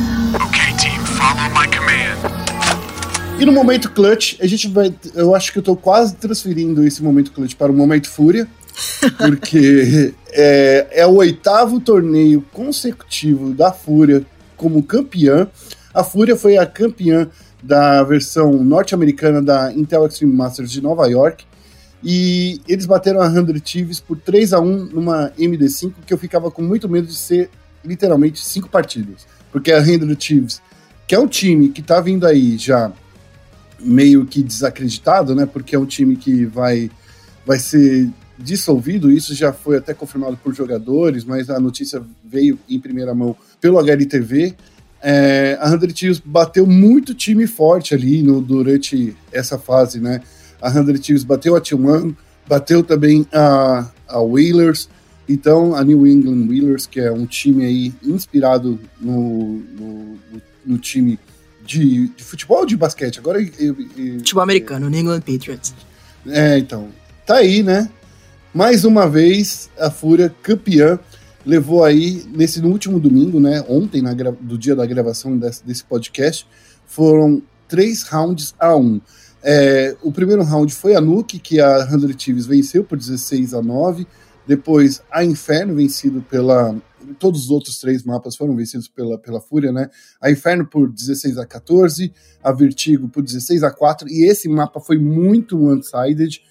E 3.38 3.44
no 3.44 3.52
momento 3.52 3.92
clutch, 3.92 4.36
a 4.40 4.46
gente 4.48 4.66
vai. 4.66 4.92
Eu 5.14 5.32
acho 5.32 5.52
que 5.52 5.60
eu 5.60 5.62
tô 5.62 5.76
quase 5.76 6.16
transferindo 6.16 6.84
esse 6.84 7.00
momento 7.00 7.30
clutch 7.30 7.54
para 7.54 7.70
o 7.70 7.74
momento 7.74 8.10
fúria. 8.10 8.48
Porque 9.16 10.12
é, 10.30 10.88
é 10.90 11.06
o 11.06 11.14
oitavo 11.14 11.80
torneio 11.80 12.42
consecutivo 12.52 13.52
da 13.54 13.72
Fúria 13.72 14.24
como 14.56 14.82
campeã. 14.82 15.48
A 15.94 16.02
Fúria 16.02 16.36
foi 16.36 16.58
a 16.58 16.66
campeã 16.66 17.28
da 17.62 18.02
versão 18.02 18.52
norte-americana 18.52 19.40
da 19.42 19.72
Intel 19.72 20.06
Extreme 20.06 20.32
Masters 20.32 20.70
de 20.70 20.80
Nova 20.80 21.06
York. 21.06 21.44
E 22.02 22.60
eles 22.68 22.86
bateram 22.86 23.20
a 23.20 23.30
100 23.30 23.44
Thieves 23.60 24.00
por 24.00 24.18
3 24.18 24.52
a 24.52 24.60
1 24.60 24.84
numa 24.86 25.32
MD5, 25.38 25.92
que 26.06 26.12
eu 26.12 26.18
ficava 26.18 26.50
com 26.50 26.62
muito 26.62 26.88
medo 26.88 27.06
de 27.06 27.16
ser 27.16 27.50
literalmente 27.84 28.44
cinco 28.44 28.68
partidas. 28.68 29.26
Porque 29.50 29.72
a 29.72 29.84
100 29.84 30.14
Thieves, 30.14 30.62
que 31.06 31.14
é 31.14 31.18
um 31.18 31.26
time 31.26 31.68
que 31.68 31.82
tá 31.82 32.00
vindo 32.00 32.26
aí 32.26 32.56
já 32.56 32.92
meio 33.80 34.24
que 34.26 34.42
desacreditado, 34.42 35.34
né? 35.34 35.46
Porque 35.46 35.74
é 35.74 35.78
um 35.78 35.86
time 35.86 36.16
que 36.16 36.44
vai, 36.44 36.90
vai 37.46 37.58
ser 37.58 38.08
dissolvido. 38.38 39.10
Isso 39.10 39.34
já 39.34 39.52
foi 39.52 39.78
até 39.78 39.92
confirmado 39.92 40.36
por 40.36 40.54
jogadores, 40.54 41.24
mas 41.24 41.50
a 41.50 41.58
notícia 41.58 42.02
veio 42.24 42.58
em 42.68 42.78
primeira 42.78 43.14
mão 43.14 43.36
pelo 43.60 43.78
HLTV. 43.78 44.54
É, 45.00 45.56
a 45.60 45.68
100 45.70 45.78
Thieves 45.92 46.22
bateu 46.24 46.66
muito 46.66 47.14
time 47.14 47.46
forte 47.46 47.94
ali 47.94 48.22
no, 48.22 48.40
durante 48.40 49.16
essa 49.32 49.58
fase, 49.58 50.00
né? 50.00 50.20
A 50.60 50.70
100 50.72 50.84
Thieves 50.98 51.24
bateu 51.24 51.54
a 51.54 51.60
T1, 51.60 52.16
bateu 52.48 52.82
também 52.82 53.26
a, 53.32 53.88
a 54.08 54.20
Whalers, 54.20 54.88
então 55.28 55.74
a 55.76 55.84
New 55.84 56.06
England 56.06 56.48
Whalers, 56.48 56.86
que 56.86 56.98
é 56.98 57.12
um 57.12 57.26
time 57.26 57.64
aí 57.64 57.94
inspirado 58.02 58.80
no, 59.00 59.62
no, 59.78 60.18
no 60.66 60.78
time 60.78 61.18
de, 61.68 62.08
de 62.08 62.24
futebol 62.24 62.60
ou 62.60 62.66
de 62.66 62.76
basquete? 62.76 63.18
Agora. 63.18 63.40
Eu, 63.40 63.76
eu, 63.96 64.18
futebol 64.18 64.42
americano, 64.42 64.88
New 64.88 64.98
England 64.98 65.20
Patriots. 65.20 65.74
É, 66.26 66.58
então. 66.58 66.88
Tá 67.26 67.36
aí, 67.36 67.62
né? 67.62 67.90
Mais 68.54 68.86
uma 68.86 69.06
vez, 69.06 69.68
a 69.78 69.90
Fúria 69.90 70.34
campeã 70.42 70.98
levou 71.44 71.84
aí, 71.84 72.24
nesse 72.34 72.60
no 72.62 72.68
último 72.70 72.98
domingo, 72.98 73.38
né? 73.38 73.62
Ontem, 73.68 74.00
na, 74.00 74.14
do 74.14 74.56
dia 74.56 74.74
da 74.74 74.86
gravação 74.86 75.36
desse, 75.36 75.64
desse 75.64 75.84
podcast, 75.84 76.46
foram 76.86 77.42
três 77.68 78.02
rounds 78.04 78.54
a 78.58 78.74
um. 78.74 78.98
É, 79.42 79.94
o 80.02 80.10
primeiro 80.10 80.42
round 80.42 80.74
foi 80.74 80.96
a 80.96 81.00
Nuke, 81.00 81.38
que 81.38 81.60
a 81.60 81.86
100 81.86 82.14
Thieves 82.14 82.46
venceu 82.46 82.82
por 82.82 82.96
16 82.96 83.52
a 83.52 83.62
9. 83.62 84.06
Depois 84.46 85.02
a 85.10 85.22
Inferno, 85.22 85.74
vencido 85.74 86.22
pela 86.22 86.74
todos 87.18 87.44
os 87.44 87.50
outros 87.50 87.78
três 87.78 88.02
mapas 88.04 88.36
foram 88.36 88.56
vencidos 88.56 88.88
pela, 88.88 89.18
pela 89.18 89.40
Fúria, 89.40 89.72
né? 89.72 89.88
A 90.20 90.30
Inferno 90.30 90.66
por 90.66 90.90
16 90.90 91.38
a 91.38 91.46
14, 91.46 92.12
a 92.42 92.52
Vertigo 92.52 93.08
por 93.08 93.22
16 93.22 93.62
a 93.62 93.70
4, 93.70 94.08
e 94.08 94.24
esse 94.24 94.48
mapa 94.48 94.80
foi 94.80 94.98
muito 94.98 95.62
one-sided, 95.62 96.42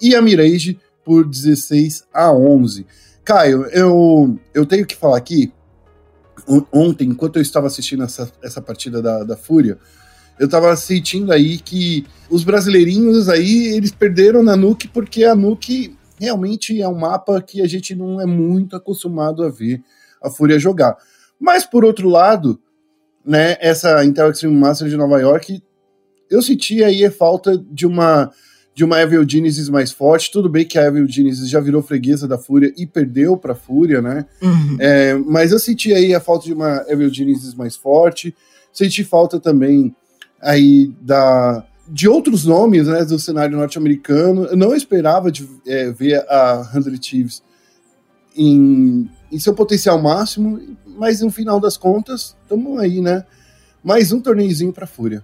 e 0.00 0.14
a 0.14 0.22
Mirage 0.22 0.78
por 1.04 1.28
16 1.28 2.04
a 2.12 2.32
11. 2.32 2.86
Caio, 3.24 3.64
eu, 3.66 4.38
eu 4.52 4.66
tenho 4.66 4.86
que 4.86 4.96
falar 4.96 5.16
aqui, 5.16 5.52
ontem, 6.72 7.08
enquanto 7.08 7.36
eu 7.36 7.42
estava 7.42 7.66
assistindo 7.66 8.02
essa, 8.02 8.30
essa 8.42 8.60
partida 8.60 9.00
da, 9.00 9.24
da 9.24 9.36
Fúria, 9.36 9.78
eu 10.38 10.46
estava 10.46 10.74
sentindo 10.76 11.32
aí 11.32 11.58
que 11.58 12.04
os 12.28 12.42
brasileirinhos 12.42 13.28
aí, 13.28 13.68
eles 13.68 13.92
perderam 13.92 14.42
na 14.42 14.56
Nuke 14.56 14.88
porque 14.88 15.24
a 15.24 15.34
Nuke 15.34 15.96
realmente 16.18 16.80
é 16.80 16.88
um 16.88 16.98
mapa 16.98 17.40
que 17.40 17.60
a 17.60 17.66
gente 17.66 17.94
não 17.94 18.20
é 18.20 18.26
muito 18.26 18.76
acostumado 18.76 19.42
a 19.44 19.48
ver 19.48 19.82
a 20.22 20.30
Fúria 20.30 20.58
jogar. 20.58 20.96
Mas, 21.38 21.66
por 21.66 21.84
outro 21.84 22.08
lado, 22.08 22.60
né, 23.24 23.56
essa 23.60 24.04
Intel 24.04 24.30
Extreme 24.30 24.56
Master 24.56 24.88
de 24.88 24.96
Nova 24.96 25.20
York, 25.20 25.62
eu 26.30 26.42
senti 26.42 26.82
aí 26.82 27.04
a 27.04 27.10
falta 27.10 27.56
de 27.70 27.86
uma 27.86 28.30
de 28.74 28.84
uma 28.84 29.00
Evil 29.00 29.24
Genesis 29.26 29.68
mais 29.68 29.92
forte. 29.92 30.32
Tudo 30.32 30.48
bem 30.48 30.66
que 30.66 30.76
a 30.76 30.86
Evil 30.86 31.08
Genesis 31.08 31.48
já 31.48 31.60
virou 31.60 31.80
freguesa 31.80 32.26
da 32.26 32.36
Fúria 32.36 32.72
e 32.76 32.84
perdeu 32.84 33.36
para 33.36 33.52
a 33.52 33.56
Fúria, 33.56 34.02
né? 34.02 34.26
Uhum. 34.42 34.76
É, 34.80 35.14
mas 35.14 35.52
eu 35.52 35.60
senti 35.60 35.94
aí 35.94 36.12
a 36.12 36.18
falta 36.18 36.46
de 36.46 36.52
uma 36.52 36.84
Evil 36.88 37.12
Genesis 37.12 37.54
mais 37.54 37.76
forte. 37.76 38.34
Senti 38.72 39.04
falta 39.04 39.38
também 39.38 39.94
aí 40.42 40.92
da 41.00 41.64
de 41.86 42.08
outros 42.08 42.44
nomes 42.44 42.86
né, 42.86 43.04
do 43.04 43.18
cenário 43.18 43.56
norte-americano. 43.56 44.44
Eu 44.46 44.56
não 44.56 44.74
esperava 44.74 45.30
de, 45.30 45.48
é, 45.66 45.90
ver 45.90 46.24
a 46.28 46.64
100 46.72 46.98
Thieves 46.98 47.42
em, 48.36 49.08
em 49.30 49.38
seu 49.38 49.54
potencial 49.54 50.00
máximo, 50.00 50.60
mas 50.86 51.20
no 51.20 51.30
final 51.30 51.60
das 51.60 51.76
contas, 51.76 52.36
estamos 52.42 52.78
aí, 52.80 53.00
né? 53.00 53.24
Mais 53.82 54.12
um 54.12 54.20
torneiozinho 54.20 54.72
para 54.72 54.84
a 54.84 54.88
Fúria. 54.88 55.22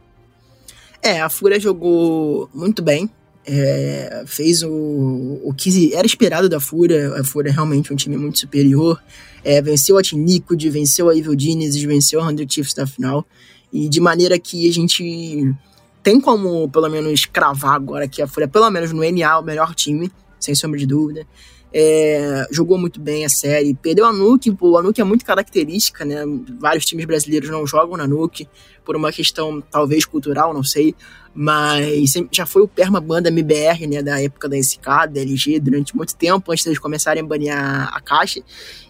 É, 1.02 1.20
a 1.20 1.30
Fúria 1.30 1.58
jogou 1.58 2.48
muito 2.52 2.82
bem. 2.82 3.10
É, 3.46 4.22
fez 4.26 4.62
o, 4.62 5.40
o 5.42 5.54
que 5.56 5.94
era 5.94 6.06
esperado 6.06 6.48
da 6.48 6.60
Fúria. 6.60 7.14
A 7.18 7.24
Fúria 7.24 7.48
é 7.48 7.52
realmente 7.52 7.92
um 7.92 7.96
time 7.96 8.16
muito 8.16 8.38
superior. 8.38 9.02
É, 9.42 9.62
venceu 9.62 9.96
a 9.96 10.02
Team 10.02 10.24
venceu 10.70 11.08
a 11.08 11.16
Evil 11.16 11.34
Genesis, 11.38 11.82
venceu 11.82 12.20
a 12.20 12.26
100 12.26 12.48
Chiefs 12.48 12.74
na 12.74 12.86
final. 12.86 13.26
E 13.72 13.88
de 13.88 13.98
maneira 13.98 14.38
que 14.38 14.68
a 14.68 14.72
gente 14.72 15.54
tem 16.02 16.20
como, 16.20 16.68
pelo 16.68 16.88
menos, 16.88 17.26
cravar 17.26 17.74
agora 17.74 18.08
que 18.08 18.22
a 18.22 18.26
Fúria, 18.26 18.48
pelo 18.48 18.70
menos 18.70 18.92
no 18.92 19.02
NA, 19.02 19.38
o 19.38 19.42
melhor 19.42 19.74
time, 19.74 20.10
sem 20.38 20.54
sombra 20.54 20.78
de 20.78 20.86
dúvida. 20.86 21.26
É, 21.72 22.48
jogou 22.50 22.76
muito 22.76 23.00
bem 23.00 23.24
a 23.24 23.28
série. 23.28 23.74
Perdeu 23.74 24.04
a 24.04 24.12
Nuke, 24.12 24.50
pô, 24.50 24.76
a 24.76 24.82
Nuke 24.82 25.00
é 25.00 25.04
muito 25.04 25.24
característica, 25.24 26.04
né? 26.04 26.16
Vários 26.58 26.84
times 26.84 27.04
brasileiros 27.04 27.48
não 27.48 27.66
jogam 27.66 27.96
na 27.96 28.06
Nuke, 28.06 28.48
por 28.84 28.96
uma 28.96 29.12
questão 29.12 29.62
talvez 29.70 30.04
cultural, 30.04 30.52
não 30.52 30.64
sei. 30.64 30.94
Mas 31.32 32.12
já 32.32 32.44
foi 32.44 32.62
o 32.62 32.68
perma 32.68 33.00
banda 33.00 33.28
MBR, 33.28 33.86
né? 33.86 34.02
Da 34.02 34.20
época 34.20 34.48
da 34.48 34.56
SK, 34.56 35.06
da 35.12 35.20
LG, 35.20 35.60
durante 35.60 35.96
muito 35.96 36.16
tempo, 36.16 36.50
antes 36.50 36.64
deles 36.64 36.78
começarem 36.78 37.22
a 37.22 37.26
banear 37.26 37.90
a 37.94 38.00
caixa. 38.00 38.42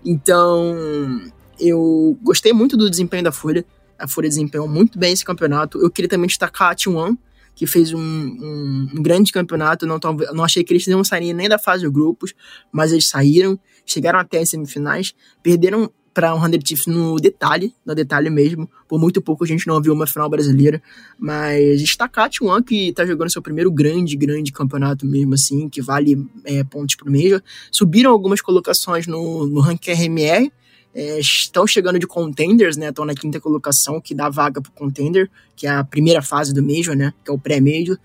Então, 0.04 1.20
eu 1.58 2.16
gostei 2.22 2.52
muito 2.54 2.78
do 2.78 2.88
desempenho 2.88 3.24
da 3.24 3.32
Fúria. 3.32 3.64
A 4.00 4.09
Fúria 4.09 4.28
desempenhou 4.28 4.66
muito 4.66 4.99
bem 4.99 5.12
esse 5.12 5.25
campeonato. 5.25 5.78
Eu 5.80 5.90
queria 5.90 6.09
também 6.09 6.26
destacar 6.26 6.71
a 6.71 6.75
T1, 6.75 7.16
que 7.54 7.66
fez 7.66 7.92
um, 7.92 8.00
um, 8.00 8.88
um 8.95 9.02
grande 9.02 9.33
campeonato. 9.33 9.87
Não, 9.87 9.99
não 10.33 10.45
achei 10.45 10.64
que 10.64 10.73
eles 10.73 10.87
não 10.87 11.04
sairiam 11.04 11.37
nem 11.37 11.49
da 11.49 11.59
fase 11.59 11.85
de 11.85 11.90
grupos, 11.90 12.35
mas 12.73 12.92
eles 12.92 13.09
saíram, 13.09 13.59
chegaram 13.85 14.19
até 14.19 14.38
as 14.38 14.49
semifinais, 14.49 15.14
perderam 15.42 15.90
para 16.12 16.35
um 16.35 16.40
100 16.40 16.61
Chiefs 16.64 16.87
no 16.87 17.16
detalhe, 17.16 17.75
no 17.85 17.95
detalhe 17.95 18.30
mesmo. 18.30 18.69
Por 18.88 18.99
muito 18.99 19.23
pouco 19.23 19.45
a 19.45 19.47
gente 19.47 19.66
não 19.66 19.80
viu 19.80 19.92
uma 19.92 20.07
final 20.07 20.28
brasileira, 20.28 20.83
mas 21.19 21.80
destacar 21.80 22.26
a 22.26 22.30
T1 22.30 22.64
que 22.64 22.92
tá 22.92 23.07
jogando 23.07 23.30
seu 23.30 23.40
primeiro 23.40 23.71
grande, 23.71 24.16
grande 24.16 24.52
campeonato 24.52 25.07
mesmo 25.07 25.35
assim, 25.35 25.69
que 25.69 25.80
vale 25.80 26.26
é, 26.45 26.64
pontos 26.64 26.97
pro 26.97 27.11
Major. 27.11 27.42
Subiram 27.71 28.11
algumas 28.11 28.40
colocações 28.40 29.07
no, 29.07 29.47
no 29.47 29.61
ranking 29.61 29.92
RMR, 29.92 30.52
é, 30.94 31.18
estão 31.18 31.66
chegando 31.66 31.99
de 31.99 32.06
contenders, 32.06 32.76
né? 32.76 32.88
Estão 32.88 33.04
na 33.04 33.14
quinta 33.14 33.40
colocação, 33.40 34.00
que 34.00 34.14
dá 34.14 34.28
vaga 34.28 34.61
pro 34.61 34.73
contender, 34.73 35.30
que 35.54 35.66
é 35.66 35.70
a 35.70 35.85
primeira 35.85 36.20
fase 36.20 36.52
do 36.52 36.62
Major, 36.62 36.97
né? 36.97 37.12
Que 37.25 37.30
é 37.30 37.35
o 37.35 37.38
pré-Major. 37.38 37.97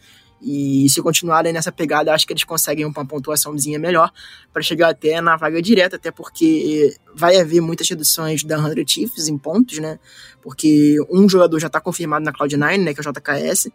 E 0.41 0.87
se 0.89 1.01
continuarem 1.01 1.51
nessa 1.51 1.71
pegada, 1.71 2.13
acho 2.13 2.27
que 2.27 2.33
eles 2.33 2.43
conseguem 2.43 2.85
uma 2.85 3.05
pontuaçãozinha 3.05 3.79
melhor 3.79 4.11
para 4.53 4.61
chegar 4.61 4.89
até 4.89 5.19
na 5.19 5.35
vaga 5.35 5.59
direta, 5.59 5.95
até 5.95 6.11
porque 6.11 6.95
vai 7.15 7.37
haver 7.37 7.61
muitas 7.61 7.89
reduções 7.89 8.43
da 8.43 8.61
100 8.61 8.87
Chiefs 8.87 9.27
em 9.27 9.37
pontos, 9.37 9.79
né? 9.79 9.97
Porque 10.43 10.97
um 11.09 11.27
jogador 11.27 11.59
já 11.59 11.67
está 11.67 11.81
confirmado 11.81 12.23
na 12.23 12.31
Cloud9, 12.31 12.77
né? 12.77 12.93
Que 12.93 13.01
é 13.01 13.09
o 13.09 13.11
JKS. 13.11 13.71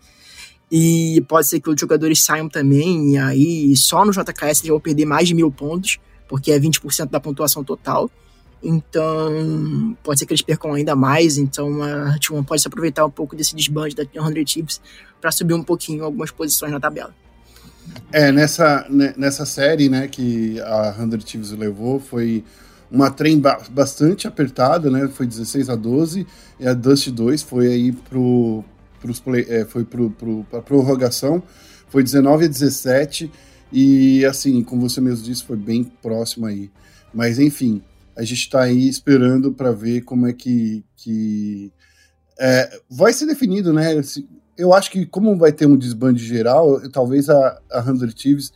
E 0.70 1.24
pode 1.26 1.48
ser 1.48 1.58
que 1.58 1.68
outros 1.68 1.80
jogadores 1.80 2.22
saiam 2.22 2.48
também, 2.48 3.14
e 3.14 3.18
aí 3.18 3.76
só 3.76 4.04
no 4.04 4.12
JKS 4.12 4.60
eles 4.60 4.68
vão 4.68 4.78
perder 4.78 5.04
mais 5.04 5.26
de 5.26 5.34
mil 5.34 5.50
pontos, 5.50 5.98
porque 6.28 6.52
é 6.52 6.60
20% 6.60 7.06
da 7.10 7.18
pontuação 7.18 7.64
total. 7.64 8.08
Então, 8.62 9.96
pode 10.02 10.18
ser 10.18 10.26
que 10.26 10.32
eles 10.32 10.42
percam 10.42 10.74
ainda 10.74 10.94
mais. 10.94 11.38
Então, 11.38 11.82
a 11.82 12.18
T1 12.18 12.44
pode 12.44 12.60
se 12.60 12.68
aproveitar 12.68 13.06
um 13.06 13.10
pouco 13.10 13.34
desse 13.34 13.54
desbande 13.54 13.94
da 13.94 14.04
100 14.04 14.46
Chips 14.46 14.80
para 15.20 15.32
subir 15.32 15.54
um 15.54 15.62
pouquinho 15.62 16.04
algumas 16.04 16.30
posições 16.30 16.72
na 16.72 16.80
tabela. 16.80 17.14
É, 18.12 18.30
nessa, 18.30 18.86
né, 18.88 19.14
nessa 19.16 19.46
série 19.46 19.88
né, 19.88 20.06
que 20.08 20.60
a 20.60 20.94
100 20.94 21.20
Chiefs 21.26 21.50
levou, 21.52 21.98
foi 21.98 22.44
uma 22.90 23.10
trem 23.10 23.40
bastante 23.70 24.26
apertada, 24.26 24.90
né? 24.90 25.08
Foi 25.08 25.26
16 25.26 25.70
a 25.70 25.76
12 25.76 26.26
e 26.58 26.66
a 26.66 26.74
Dust 26.74 27.08
2 27.08 27.42
foi 27.42 27.68
aí 27.68 27.92
pro, 27.92 28.64
pros 29.00 29.20
play, 29.20 29.46
é, 29.48 29.64
foi 29.64 29.84
pro, 29.84 30.10
pro, 30.10 30.44
pra 30.50 30.60
prorrogação, 30.60 31.42
foi 31.88 32.02
19 32.02 32.46
a 32.46 32.48
17 32.48 33.30
e 33.72 34.24
assim, 34.24 34.62
como 34.64 34.88
você 34.88 35.00
mesmo 35.00 35.24
disse, 35.24 35.44
foi 35.44 35.56
bem 35.56 35.84
próximo 35.84 36.46
aí. 36.46 36.68
Mas 37.14 37.38
enfim, 37.38 37.80
a 38.16 38.22
gente 38.22 38.40
está 38.40 38.62
aí 38.62 38.88
esperando 38.88 39.52
para 39.52 39.72
ver 39.72 40.02
como 40.02 40.26
é 40.26 40.32
que, 40.32 40.84
que 40.96 41.72
é, 42.38 42.80
vai 42.90 43.12
ser 43.12 43.26
definido, 43.26 43.72
né? 43.72 44.00
Eu 44.56 44.72
acho 44.74 44.90
que 44.90 45.06
como 45.06 45.36
vai 45.36 45.52
ter 45.52 45.66
um 45.66 45.76
desbande 45.76 46.24
geral, 46.24 46.80
talvez 46.90 47.28
a, 47.28 47.60
a 47.70 47.82
100 47.82 48.08
Thieves, 48.08 48.52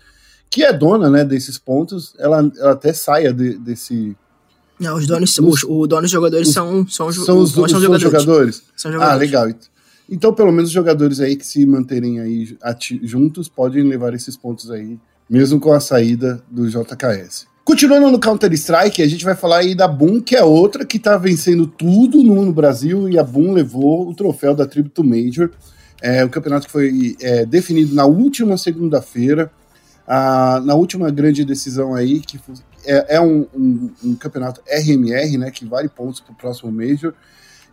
que 0.50 0.62
é 0.62 0.72
dona 0.72 1.10
né, 1.10 1.24
desses 1.24 1.58
pontos, 1.58 2.14
ela, 2.18 2.50
ela 2.58 2.72
até 2.72 2.92
saia 2.92 3.32
de, 3.32 3.58
desse... 3.58 4.16
Não, 4.78 4.96
os 4.96 5.06
donos, 5.06 5.38
os, 5.38 5.64
os 5.64 5.88
donos 5.88 6.10
jogadores 6.10 6.48
os, 6.48 6.54
são, 6.54 6.86
são, 6.88 7.12
são 7.12 7.38
os, 7.38 7.56
os, 7.56 7.70
são 7.70 7.80
jogadores. 7.80 8.02
jogadores. 8.02 8.62
São 8.76 8.92
jogadores. 8.92 9.16
Ah, 9.16 9.18
legal. 9.18 9.48
Então, 10.08 10.34
pelo 10.34 10.52
menos 10.52 10.68
os 10.68 10.74
jogadores 10.74 11.20
aí 11.20 11.36
que 11.36 11.46
se 11.46 11.64
manterem 11.64 12.20
aí 12.20 12.56
juntos 13.02 13.48
podem 13.48 13.84
levar 13.84 14.14
esses 14.14 14.36
pontos 14.36 14.70
aí, 14.70 14.98
mesmo 15.28 15.58
com 15.60 15.72
a 15.72 15.80
saída 15.80 16.42
do 16.50 16.68
JKS. 16.68 17.46
Continuando 17.64 18.10
no 18.10 18.20
Counter-Strike, 18.20 19.02
a 19.02 19.08
gente 19.08 19.24
vai 19.24 19.34
falar 19.34 19.60
aí 19.60 19.74
da 19.74 19.88
Boom, 19.88 20.20
que 20.20 20.36
é 20.36 20.44
outra 20.44 20.84
que 20.84 20.98
tá 20.98 21.16
vencendo 21.16 21.66
tudo 21.66 22.22
no, 22.22 22.44
no 22.44 22.52
Brasil, 22.52 23.08
e 23.08 23.18
a 23.18 23.24
Boom 23.24 23.54
levou 23.54 24.06
o 24.06 24.14
troféu 24.14 24.54
da 24.54 24.66
Tributo 24.66 25.02
Major, 25.02 25.50
é, 26.02 26.22
o 26.22 26.28
campeonato 26.28 26.66
que 26.66 26.72
foi 26.72 27.16
é, 27.22 27.46
definido 27.46 27.94
na 27.94 28.04
última 28.04 28.58
segunda-feira, 28.58 29.50
na 30.06 30.74
última 30.74 31.10
grande 31.10 31.42
decisão 31.42 31.94
aí, 31.94 32.20
que 32.20 32.38
é, 32.84 33.16
é 33.16 33.20
um, 33.20 33.46
um, 33.54 33.90
um, 34.04 34.14
campeonato 34.14 34.60
RMR, 34.68 35.38
né, 35.38 35.50
que 35.50 35.64
vale 35.64 35.88
pontos 35.88 36.20
pro 36.20 36.34
próximo 36.34 36.70
Major, 36.70 37.14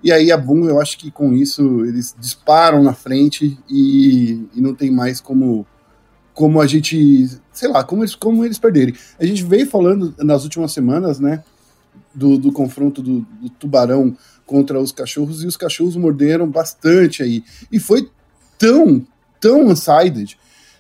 e 0.02 0.10
aí 0.10 0.32
a 0.32 0.38
Boom, 0.38 0.70
eu 0.70 0.80
acho 0.80 0.98
que 0.98 1.12
com 1.12 1.34
isso 1.34 1.84
eles 1.84 2.16
disparam 2.18 2.82
na 2.82 2.94
frente 2.94 3.60
e, 3.70 4.48
e 4.56 4.62
não 4.62 4.74
tem 4.74 4.90
mais 4.90 5.20
como 5.20 5.68
como 6.34 6.62
a 6.62 6.68
gente, 6.68 7.28
sei 7.52 7.70
lá, 7.70 7.84
como 7.84 8.04
eles, 8.04 8.16
como 8.16 8.46
eles 8.46 8.58
perderem. 8.58 8.96
A 9.20 9.26
gente 9.26 9.44
veio 9.44 9.68
falando 9.68 10.14
nas 10.20 10.44
últimas 10.44 10.72
semanas, 10.72 11.20
né, 11.20 11.44
do, 12.14 12.38
do 12.38 12.52
confronto 12.52 13.02
do, 13.02 13.22
do, 13.42 13.50
tubarão 13.50 14.16
contra 14.46 14.80
os 14.80 14.92
cachorros, 14.92 15.44
e 15.44 15.48
os 15.48 15.58
cachorros 15.58 15.96
morderam 15.96 16.48
bastante 16.48 17.24
aí. 17.24 17.44
E 17.72 17.80
foi 17.80 18.10
tão, 18.58 19.06
tão 19.40 19.68
unsided, 19.68 20.38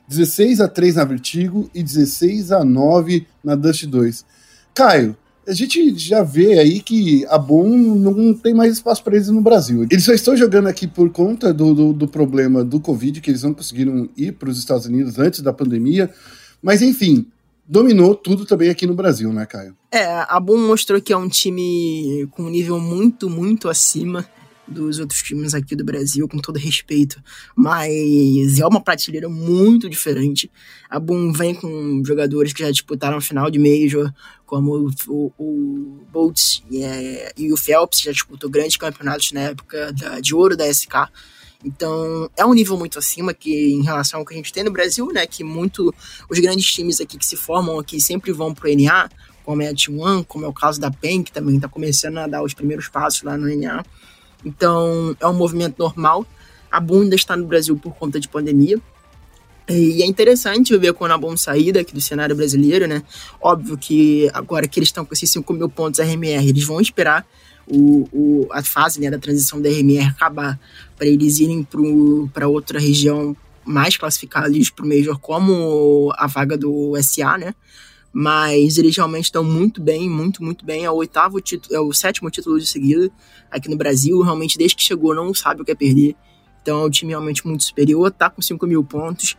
16 0.07 0.59
a 0.59 0.67
3 0.67 0.95
na 0.95 1.05
Vertigo 1.05 1.69
e 1.73 1.81
16 1.81 2.51
a 2.51 2.65
9 2.65 3.25
na 3.43 3.55
Dust 3.55 3.85
2. 3.85 4.25
Caio, 4.73 5.15
a 5.47 5.53
gente 5.53 5.97
já 5.97 6.23
vê 6.23 6.59
aí 6.59 6.81
que 6.81 7.25
a 7.27 7.37
Boom 7.37 7.95
não 7.95 8.33
tem 8.33 8.53
mais 8.53 8.73
espaço 8.73 9.03
para 9.03 9.15
eles 9.15 9.29
no 9.29 9.41
Brasil. 9.41 9.83
Eles 9.89 10.03
só 10.03 10.13
estão 10.13 10.37
jogando 10.37 10.67
aqui 10.67 10.87
por 10.87 11.09
conta 11.09 11.53
do, 11.53 11.73
do, 11.73 11.93
do 11.93 12.07
problema 12.07 12.63
do 12.63 12.79
Covid, 12.79 13.19
que 13.21 13.31
eles 13.31 13.43
não 13.43 13.53
conseguiram 13.53 14.09
ir 14.15 14.33
para 14.33 14.49
os 14.49 14.57
Estados 14.57 14.85
Unidos 14.85 15.17
antes 15.17 15.41
da 15.41 15.51
pandemia. 15.51 16.09
Mas 16.61 16.81
enfim, 16.81 17.25
dominou 17.67 18.13
tudo 18.13 18.45
também 18.45 18.69
aqui 18.69 18.85
no 18.85 18.93
Brasil, 18.93 19.33
né, 19.33 19.45
Caio? 19.45 19.75
É, 19.91 20.05
a 20.27 20.39
Boom 20.39 20.67
mostrou 20.67 21.01
que 21.01 21.11
é 21.11 21.17
um 21.17 21.27
time 21.27 22.27
com 22.31 22.43
um 22.43 22.49
nível 22.49 22.79
muito, 22.79 23.29
muito 23.29 23.67
acima 23.67 24.27
dos 24.67 24.99
outros 24.99 25.21
times 25.21 25.53
aqui 25.53 25.75
do 25.75 25.83
Brasil, 25.83 26.27
com 26.27 26.37
todo 26.37 26.57
respeito, 26.57 27.21
mas 27.55 28.59
é 28.59 28.65
uma 28.65 28.81
prateleira 28.81 29.27
muito 29.27 29.89
diferente. 29.89 30.51
A 30.89 30.99
Boom 30.99 31.31
vem 31.33 31.53
com 31.53 32.03
jogadores 32.05 32.53
que 32.53 32.63
já 32.63 32.71
disputaram 32.71 33.19
final 33.19 33.49
de 33.49 33.59
Major, 33.59 34.11
como 34.45 34.89
o, 35.07 35.33
o 35.37 36.05
Boltz 36.11 36.63
e, 36.69 36.83
é, 36.83 37.31
e, 37.37 37.51
o 37.51 37.57
Phelps, 37.57 38.01
já 38.01 38.11
disputou 38.11 38.49
grandes 38.49 38.77
campeonatos 38.77 39.31
na 39.31 39.41
época 39.41 39.91
da, 39.93 40.19
de 40.19 40.35
ouro 40.35 40.55
da 40.55 40.71
SK. 40.71 41.09
Então, 41.63 42.29
é 42.35 42.45
um 42.45 42.53
nível 42.53 42.77
muito 42.77 42.97
acima 42.97 43.33
que 43.33 43.71
em 43.71 43.83
relação 43.83 44.19
ao 44.19 44.25
que 44.25 44.33
a 44.33 44.37
gente 44.37 44.51
tem 44.51 44.63
no 44.63 44.71
Brasil, 44.71 45.07
né, 45.13 45.27
que 45.27 45.43
muito 45.43 45.93
os 46.29 46.39
grandes 46.39 46.65
times 46.65 46.99
aqui 46.99 47.17
que 47.17 47.25
se 47.25 47.35
formam 47.35 47.77
aqui 47.79 48.01
sempre 48.01 48.31
vão 48.31 48.53
pro 48.53 48.69
NA, 48.75 49.09
como 49.43 49.61
é 49.61 49.69
a 49.69 49.73
T1, 49.73 50.25
como 50.25 50.45
é 50.45 50.47
o 50.47 50.53
caso 50.53 50.79
da 50.79 50.91
PEN, 50.91 51.23
que 51.23 51.31
também 51.31 51.55
está 51.55 51.67
começando 51.67 52.17
a 52.17 52.27
dar 52.27 52.43
os 52.43 52.53
primeiros 52.53 52.87
passos 52.87 53.23
lá 53.23 53.37
no 53.37 53.47
NA. 53.55 53.83
Então, 54.45 55.15
é 55.19 55.27
um 55.27 55.33
movimento 55.33 55.77
normal. 55.77 56.25
A 56.71 56.79
ainda 56.79 57.15
está 57.15 57.35
no 57.35 57.45
Brasil 57.45 57.77
por 57.77 57.93
conta 57.95 58.19
de 58.19 58.27
pandemia. 58.27 58.79
E 59.69 60.01
é 60.01 60.05
interessante 60.05 60.75
ver 60.77 60.93
quando 60.93 61.11
a 61.11 61.17
Boom 61.17 61.37
sair 61.37 61.71
daqui 61.71 61.93
do 61.93 62.01
cenário 62.01 62.35
brasileiro, 62.35 62.87
né? 62.87 63.03
Óbvio 63.39 63.77
que 63.77 64.29
agora 64.33 64.67
que 64.67 64.79
eles 64.79 64.89
estão 64.89 65.05
com 65.05 65.13
esses 65.13 65.29
5 65.29 65.53
mil 65.53 65.69
pontos 65.69 65.99
RMR, 65.99 66.47
eles 66.47 66.65
vão 66.65 66.81
esperar 66.81 67.25
o, 67.67 68.07
o, 68.11 68.47
a 68.51 68.61
fase 68.63 68.99
né, 68.99 69.09
da 69.09 69.17
transição 69.17 69.61
da 69.61 69.69
RMR 69.69 70.07
acabar 70.07 70.59
para 70.97 71.07
eles 71.07 71.39
irem 71.39 71.65
para 72.33 72.47
outra 72.47 72.79
região 72.79 73.35
mais 73.63 73.95
classificada 73.95 74.49
para 74.75 74.85
o 74.85 74.87
Major, 74.87 75.19
como 75.19 76.11
a 76.17 76.27
vaga 76.27 76.57
do 76.57 76.93
SA, 77.01 77.37
né? 77.37 77.55
Mas 78.13 78.77
eles 78.77 78.95
realmente 78.95 79.25
estão 79.25 79.43
muito 79.43 79.81
bem, 79.81 80.09
muito, 80.09 80.43
muito 80.43 80.65
bem. 80.65 80.85
É 80.85 80.91
o 80.91 80.95
oitavo 80.95 81.39
título, 81.39 81.75
é 81.75 81.79
o 81.79 81.93
sétimo 81.93 82.29
título 82.29 82.59
de 82.59 82.65
seguida 82.65 83.09
aqui 83.49 83.69
no 83.69 83.77
Brasil. 83.77 84.19
Realmente, 84.21 84.57
desde 84.57 84.75
que 84.75 84.83
chegou, 84.83 85.15
não 85.15 85.33
sabe 85.33 85.61
o 85.61 85.65
que 85.65 85.71
é 85.71 85.75
perder. 85.75 86.15
Então 86.61 86.81
é 86.81 86.85
um 86.85 86.89
time 86.89 87.11
realmente 87.11 87.45
muito 87.47 87.63
superior, 87.63 88.11
tá 88.11 88.29
com 88.29 88.41
5 88.41 88.67
mil 88.67 88.83
pontos. 88.83 89.37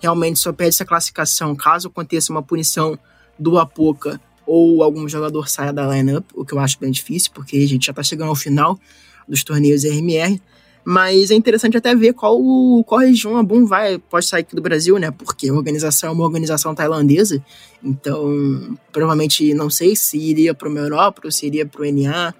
Realmente 0.00 0.38
só 0.38 0.52
perde 0.52 0.70
essa 0.70 0.84
classificação 0.84 1.54
caso 1.54 1.88
aconteça 1.88 2.32
uma 2.32 2.42
punição 2.42 2.98
do 3.38 3.58
Apoca 3.58 4.20
ou 4.46 4.82
algum 4.82 5.08
jogador 5.08 5.48
saia 5.48 5.72
da 5.72 5.86
lineup, 5.86 6.24
o 6.34 6.44
que 6.44 6.52
eu 6.52 6.58
acho 6.58 6.78
bem 6.78 6.90
difícil, 6.90 7.30
porque 7.34 7.56
a 7.56 7.68
gente 7.68 7.86
já 7.86 7.92
tá 7.92 8.02
chegando 8.02 8.28
ao 8.28 8.34
final 8.34 8.78
dos 9.28 9.44
torneios 9.44 9.84
RMR. 9.84 10.40
Mas 10.84 11.30
é 11.30 11.34
interessante 11.34 11.76
até 11.76 11.94
ver 11.94 12.12
qual, 12.12 12.40
região 12.98 13.36
a 13.36 13.42
Boom 13.42 13.66
vai, 13.66 13.98
pode 13.98 14.26
sair 14.26 14.40
aqui 14.40 14.56
do 14.56 14.62
Brasil, 14.62 14.98
né? 14.98 15.10
Porque 15.10 15.48
a 15.48 15.54
organização 15.54 16.10
é 16.10 16.12
uma 16.12 16.24
organização 16.24 16.74
tailandesa. 16.74 17.42
Então, 17.82 18.76
provavelmente, 18.92 19.54
não 19.54 19.70
sei 19.70 19.94
se 19.94 20.18
iria 20.18 20.52
para 20.54 20.68
o 20.68 20.76
Europa 20.76 21.22
ou 21.24 21.30
se 21.30 21.46
iria 21.46 21.64
para 21.64 21.82
o 21.82 21.84
NA. 21.84 22.34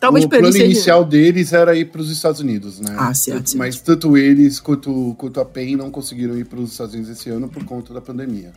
Talvez 0.00 0.24
o 0.24 0.28
plano 0.28 0.52
seja... 0.52 0.64
inicial 0.64 1.04
deles 1.04 1.52
era 1.52 1.74
ir 1.76 1.86
para 1.86 2.00
os 2.00 2.10
Estados 2.10 2.40
Unidos, 2.40 2.80
né? 2.80 2.94
Ah, 2.98 3.14
certo, 3.14 3.50
certo. 3.50 3.58
Mas 3.58 3.80
tanto 3.80 4.18
eles 4.18 4.58
quanto, 4.58 5.14
quanto 5.16 5.40
a 5.40 5.44
PEN 5.44 5.76
não 5.76 5.90
conseguiram 5.90 6.36
ir 6.36 6.44
para 6.44 6.60
os 6.60 6.72
Estados 6.72 6.94
Unidos 6.94 7.10
esse 7.10 7.30
ano 7.30 7.48
por 7.48 7.64
conta 7.64 7.94
da 7.94 8.00
pandemia. 8.00 8.52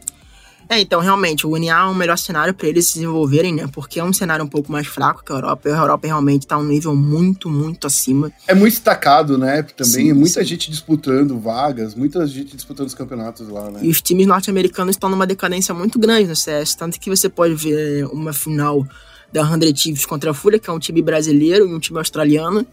É, 0.70 0.80
então, 0.80 1.00
realmente, 1.00 1.48
o 1.48 1.58
NA 1.58 1.86
é 1.86 1.86
o 1.86 1.96
melhor 1.96 2.18
cenário 2.18 2.54
para 2.54 2.68
eles 2.68 2.88
se 2.88 2.96
desenvolverem, 2.96 3.54
né? 3.54 3.70
Porque 3.72 4.00
é 4.00 4.04
um 4.04 4.12
cenário 4.12 4.44
um 4.44 4.48
pouco 4.48 4.72
mais 4.72 4.88
fraco 4.88 5.24
que 5.24 5.32
a 5.32 5.36
Europa. 5.36 5.70
E 5.70 5.72
a 5.72 5.78
Europa 5.78 6.08
realmente 6.08 6.46
tá 6.46 6.58
um 6.58 6.64
nível 6.64 6.96
muito, 6.96 7.50
muito 7.50 7.88
acima. 7.88 8.32
É 8.48 8.54
muito 8.54 8.74
destacado, 8.74 9.38
né? 9.38 9.64
Também 9.64 10.08
sim, 10.08 10.14
muita 10.14 10.42
sim. 10.42 10.46
gente 10.46 10.70
disputando 10.70 11.40
vagas, 11.40 11.96
muita 11.96 12.26
gente 12.28 12.56
disputando 12.56 12.88
os 12.88 12.94
campeonatos 12.94 13.48
lá, 13.48 13.72
né? 13.72 13.80
E 13.82 13.90
os 13.90 14.02
times 14.02 14.28
norte-americanos 14.28 14.96
estão 14.96 15.10
numa 15.10 15.26
decadência 15.26 15.74
muito 15.74 15.98
grande 15.98 16.28
no 16.28 16.36
CS. 16.36 16.76
Tanto 16.76 17.00
que 17.00 17.10
você 17.10 17.30
pode 17.30 17.56
ver 17.56 18.06
uma 18.08 18.34
final 18.34 18.86
da 19.32 19.46
100 19.46 19.74
Thieves 19.74 20.06
contra 20.06 20.32
a 20.32 20.34
Fúria, 20.34 20.60
que 20.60 20.70
é 20.70 20.74
um 20.74 20.80
time 20.80 21.02
brasileiro 21.02 21.68
e 21.68 21.74
um 21.74 21.80
time 21.80 22.00
australiano 22.00 22.66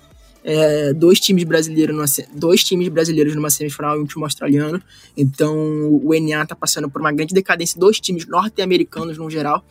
é, 0.45 0.93
dois 0.93 1.19
times 1.19 1.43
brasileiros 1.45 1.97
numa, 1.97 2.07
dois 2.35 2.63
times 2.63 2.89
brasileiros 2.89 3.35
numa 3.35 3.49
semifinal 3.49 3.97
e 3.97 4.01
um 4.01 4.05
time 4.05 4.25
australiano. 4.25 4.81
Então 5.17 5.57
o 5.57 6.11
NA 6.21 6.43
está 6.43 6.55
passando 6.55 6.91
por 6.91 7.01
uma 7.01 7.11
grande 7.11 7.35
decadência 7.35 7.81
dos 7.81 7.99
times 7.99 8.27
norte-americanos 8.29 9.17
no 9.17 9.31
geral. 9.31 9.65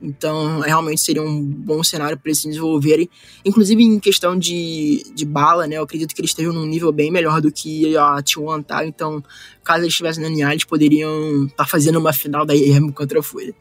Então, 0.00 0.60
realmente 0.60 1.00
seria 1.00 1.22
um 1.22 1.42
bom 1.44 1.82
cenário 1.82 2.16
para 2.16 2.28
eles 2.28 2.38
se 2.38 2.46
desenvolverem. 2.46 3.10
Inclusive, 3.44 3.82
em 3.82 3.98
questão 3.98 4.38
de, 4.38 5.02
de 5.12 5.24
bala, 5.24 5.66
né? 5.66 5.76
Eu 5.76 5.82
acredito 5.82 6.14
que 6.14 6.20
eles 6.20 6.30
estejam 6.30 6.52
num 6.52 6.64
nível 6.64 6.92
bem 6.92 7.10
melhor 7.10 7.40
do 7.40 7.50
que 7.50 7.96
a 7.96 8.16
T1 8.22 8.64
tá. 8.64 8.86
Então, 8.86 9.22
caso 9.64 9.80
eles 9.80 9.92
estivessem 9.92 10.22
na 10.22 10.30
NA, 10.30 10.52
eles 10.52 10.64
poderiam 10.64 11.46
estar 11.46 11.64
tá 11.64 11.66
fazendo 11.66 11.98
uma 11.98 12.12
final 12.12 12.46
da 12.46 12.54
IEM 12.54 12.92
contra 12.92 13.18
a 13.18 13.22
Fúria. 13.22 13.52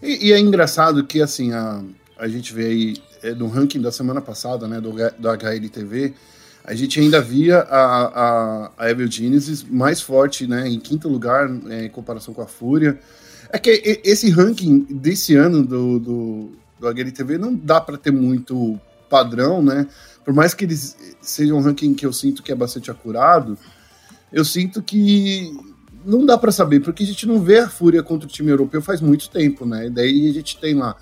E, 0.00 0.28
e, 0.28 0.32
é 0.32 0.38
engraçado 0.38 1.04
que, 1.04 1.20
assim, 1.20 1.52
a, 1.52 1.82
a 2.18 2.28
gente 2.28 2.52
vê 2.52 2.66
aí 2.66 2.96
é, 3.22 3.34
no 3.34 3.48
ranking 3.48 3.80
da 3.80 3.90
semana 3.90 4.20
passada, 4.20 4.68
né, 4.68 4.80
do, 4.80 4.92
do 4.92 5.28
HLTV, 5.28 6.14
a 6.64 6.74
gente 6.74 6.98
ainda 6.98 7.20
via 7.20 7.58
a, 7.58 8.04
a, 8.04 8.70
a 8.78 8.90
Evil 8.90 9.10
Genesis 9.10 9.62
mais 9.62 10.00
forte, 10.00 10.46
né, 10.46 10.66
em 10.66 10.80
quinto 10.80 11.08
lugar 11.08 11.50
é, 11.68 11.86
em 11.86 11.90
comparação 11.90 12.32
com 12.32 12.40
a 12.40 12.46
Fúria. 12.46 12.98
É 13.50 13.58
que 13.58 14.00
esse 14.02 14.30
ranking 14.30 14.80
desse 14.90 15.36
ano 15.36 15.64
do, 15.64 15.98
do, 15.98 16.52
do 16.80 16.88
HLTV 16.88 17.38
não 17.38 17.54
dá 17.54 17.80
para 17.80 17.98
ter 17.98 18.10
muito 18.10 18.80
padrão, 19.08 19.62
né? 19.62 19.86
Por 20.24 20.32
mais 20.32 20.54
que 20.54 20.64
eles 20.64 20.96
sejam 21.20 21.58
um 21.58 21.60
ranking 21.60 21.94
que 21.94 22.06
eu 22.06 22.12
sinto 22.12 22.42
que 22.42 22.50
é 22.50 22.54
bastante 22.54 22.90
acurado, 22.90 23.56
eu 24.32 24.44
sinto 24.44 24.82
que 24.82 25.56
não 26.04 26.26
dá 26.26 26.36
para 26.36 26.50
saber, 26.50 26.80
porque 26.80 27.04
a 27.04 27.06
gente 27.06 27.26
não 27.26 27.40
vê 27.40 27.58
a 27.58 27.68
Fúria 27.68 28.02
contra 28.02 28.26
o 28.26 28.30
time 28.30 28.50
europeu 28.50 28.82
faz 28.82 29.00
muito 29.00 29.30
tempo, 29.30 29.64
né? 29.64 29.88
Daí 29.88 30.28
a 30.28 30.32
gente 30.32 30.58
tem 30.58 30.74
lá 30.74 30.96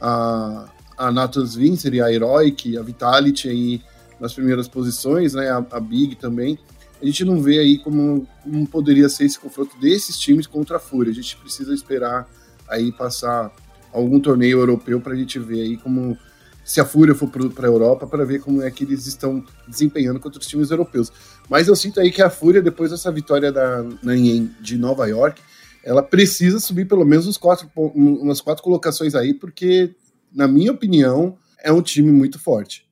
a, 0.00 0.68
a 0.96 1.12
Natus 1.12 1.54
Vincer 1.54 1.94
e 1.94 2.00
a 2.00 2.12
Heroic, 2.12 2.76
a 2.76 2.82
Vitality 2.82 3.48
aí 3.48 3.82
nas 4.20 4.32
primeiras 4.32 4.66
posições, 4.68 5.34
né? 5.34 5.50
A, 5.50 5.64
a, 5.70 5.80
Big 5.80 6.16
também. 6.16 6.58
A 7.00 7.04
gente 7.04 7.24
não 7.24 7.42
vê 7.42 7.58
aí 7.58 7.78
como, 7.78 8.26
como 8.42 8.66
poderia 8.66 9.08
ser 9.08 9.24
esse 9.24 9.38
confronto 9.38 9.78
desses 9.78 10.18
times 10.18 10.46
contra 10.46 10.76
a 10.78 10.80
Fúria. 10.80 11.10
A 11.10 11.14
gente 11.14 11.36
precisa 11.36 11.74
esperar 11.74 12.28
aí 12.68 12.90
passar 12.92 13.52
algum 13.92 14.18
torneio 14.18 14.58
europeu 14.58 15.00
para 15.00 15.12
a 15.12 15.16
gente 15.16 15.38
ver 15.38 15.60
aí 15.60 15.76
como 15.76 16.16
se 16.64 16.80
a 16.80 16.84
Fúria 16.84 17.14
for 17.14 17.28
para 17.28 17.66
a 17.66 17.70
Europa 17.70 18.06
para 18.08 18.24
ver 18.24 18.40
como 18.40 18.60
é 18.60 18.70
que 18.70 18.82
eles 18.82 19.06
estão 19.06 19.44
desempenhando 19.68 20.18
contra 20.18 20.40
os 20.40 20.46
times 20.46 20.70
europeus. 20.70 21.12
Mas 21.48 21.68
eu 21.68 21.76
sinto 21.76 22.00
aí 22.00 22.10
que 22.10 22.20
a 22.20 22.28
Fúria 22.28 22.60
depois 22.60 22.90
dessa 22.90 23.12
vitória 23.12 23.52
da 23.52 23.84
Nanhen 24.02 24.50
de 24.60 24.76
Nova 24.76 25.06
York, 25.06 25.40
ela 25.86 26.02
precisa 26.02 26.58
subir 26.58 26.86
pelo 26.86 27.04
menos 27.04 27.28
uns 27.28 27.38
quatro, 27.38 27.70
umas 27.94 28.40
quatro 28.40 28.62
colocações 28.62 29.14
aí, 29.14 29.32
porque 29.32 29.94
na 30.36 30.46
minha 30.46 30.72
opinião, 30.72 31.38
é 31.62 31.72
um 31.72 31.80
time 31.80 32.12
muito 32.12 32.38
forte. 32.38 32.86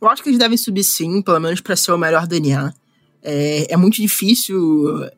Eu 0.00 0.08
acho 0.08 0.22
que 0.22 0.28
eles 0.28 0.38
devem 0.38 0.58
subir 0.58 0.84
sim, 0.84 1.22
pelo 1.22 1.40
menos 1.40 1.60
para 1.60 1.76
ser 1.76 1.92
o 1.92 1.98
melhor 1.98 2.26
DNA. 2.26 2.74
É, 3.22 3.72
é 3.72 3.76
muito 3.76 3.96
difícil. 3.96 4.58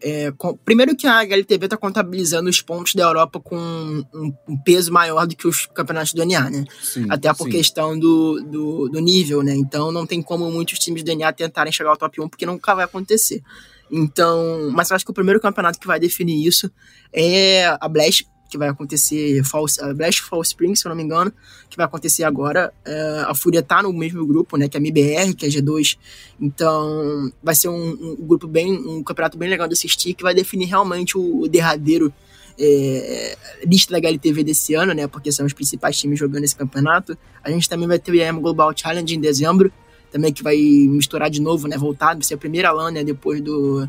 É, 0.00 0.30
com, 0.36 0.56
primeiro 0.56 0.94
que 0.94 1.06
a 1.06 1.20
HLTV 1.20 1.64
está 1.64 1.76
contabilizando 1.76 2.50
os 2.50 2.60
pontos 2.60 2.94
da 2.94 3.04
Europa 3.04 3.40
com 3.40 3.56
um, 3.56 4.04
um, 4.46 4.56
peso 4.58 4.92
maior 4.92 5.26
do 5.26 5.34
que 5.34 5.48
os 5.48 5.66
campeonatos 5.66 6.12
do 6.12 6.24
NA, 6.24 6.50
né? 6.50 6.64
Sim, 6.82 7.06
Até 7.08 7.32
por 7.32 7.44
sim. 7.44 7.50
questão 7.50 7.98
do, 7.98 8.42
do, 8.42 8.88
do, 8.90 9.00
nível, 9.00 9.42
né? 9.42 9.54
Então 9.54 9.90
não 9.90 10.06
tem 10.06 10.20
como 10.20 10.50
muitos 10.50 10.78
times 10.78 11.02
do 11.02 11.16
NA 11.16 11.32
tentarem 11.32 11.72
chegar 11.72 11.90
ao 11.90 11.96
top 11.96 12.20
1, 12.20 12.28
porque 12.28 12.44
nunca 12.44 12.74
vai 12.74 12.84
acontecer. 12.84 13.42
Então, 13.90 14.70
mas 14.72 14.90
eu 14.90 14.96
acho 14.96 15.04
que 15.04 15.10
o 15.10 15.14
primeiro 15.14 15.40
campeonato 15.40 15.78
que 15.78 15.86
vai 15.86 15.98
definir 15.98 16.46
isso 16.46 16.70
é 17.12 17.66
a 17.80 17.88
Blast 17.88 18.26
que 18.54 18.58
vai 18.58 18.68
acontecer, 18.68 19.42
Fall, 19.42 19.64
uh, 19.64 19.94
Blast 19.94 20.22
Fall 20.22 20.40
Spring, 20.42 20.76
se 20.76 20.86
eu 20.86 20.90
não 20.90 20.96
me 20.96 21.02
engano, 21.02 21.32
que 21.68 21.76
vai 21.76 21.84
acontecer 21.84 22.22
agora. 22.22 22.72
Uh, 22.86 23.28
a 23.28 23.34
Fúria 23.34 23.64
tá 23.64 23.82
no 23.82 23.92
mesmo 23.92 24.24
grupo, 24.24 24.56
né, 24.56 24.68
que 24.68 24.76
é 24.76 24.78
a 24.78 24.80
MBR, 24.80 25.34
que 25.34 25.44
é 25.44 25.48
a 25.48 25.50
G2. 25.50 25.98
Então, 26.40 27.32
vai 27.42 27.56
ser 27.56 27.68
um, 27.68 28.16
um, 28.20 28.26
grupo 28.26 28.46
bem, 28.46 28.72
um 28.72 29.02
campeonato 29.02 29.36
bem 29.36 29.48
legal 29.48 29.66
de 29.66 29.74
assistir, 29.74 30.14
que 30.14 30.22
vai 30.22 30.32
definir 30.32 30.66
realmente 30.66 31.18
o, 31.18 31.40
o 31.40 31.48
derradeiro 31.48 32.14
é, 32.56 33.36
lista 33.66 33.92
da 33.92 33.98
HLTV 33.98 34.44
desse 34.44 34.74
ano, 34.74 34.94
né, 34.94 35.08
porque 35.08 35.32
são 35.32 35.44
os 35.44 35.52
principais 35.52 35.98
times 35.98 36.16
jogando 36.16 36.44
esse 36.44 36.54
campeonato. 36.54 37.18
A 37.42 37.50
gente 37.50 37.68
também 37.68 37.88
vai 37.88 37.98
ter 37.98 38.12
o 38.12 38.14
IEM 38.14 38.40
Global 38.40 38.72
Challenge 38.76 39.16
em 39.16 39.20
dezembro, 39.20 39.72
também 40.12 40.32
que 40.32 40.44
vai 40.44 40.56
misturar 40.56 41.28
de 41.28 41.42
novo, 41.42 41.66
né, 41.66 41.76
voltar, 41.76 42.14
vai 42.14 42.22
ser 42.22 42.34
a 42.34 42.38
primeira 42.38 42.70
LAN, 42.70 42.92
né, 42.92 43.02
depois 43.02 43.40
do 43.40 43.88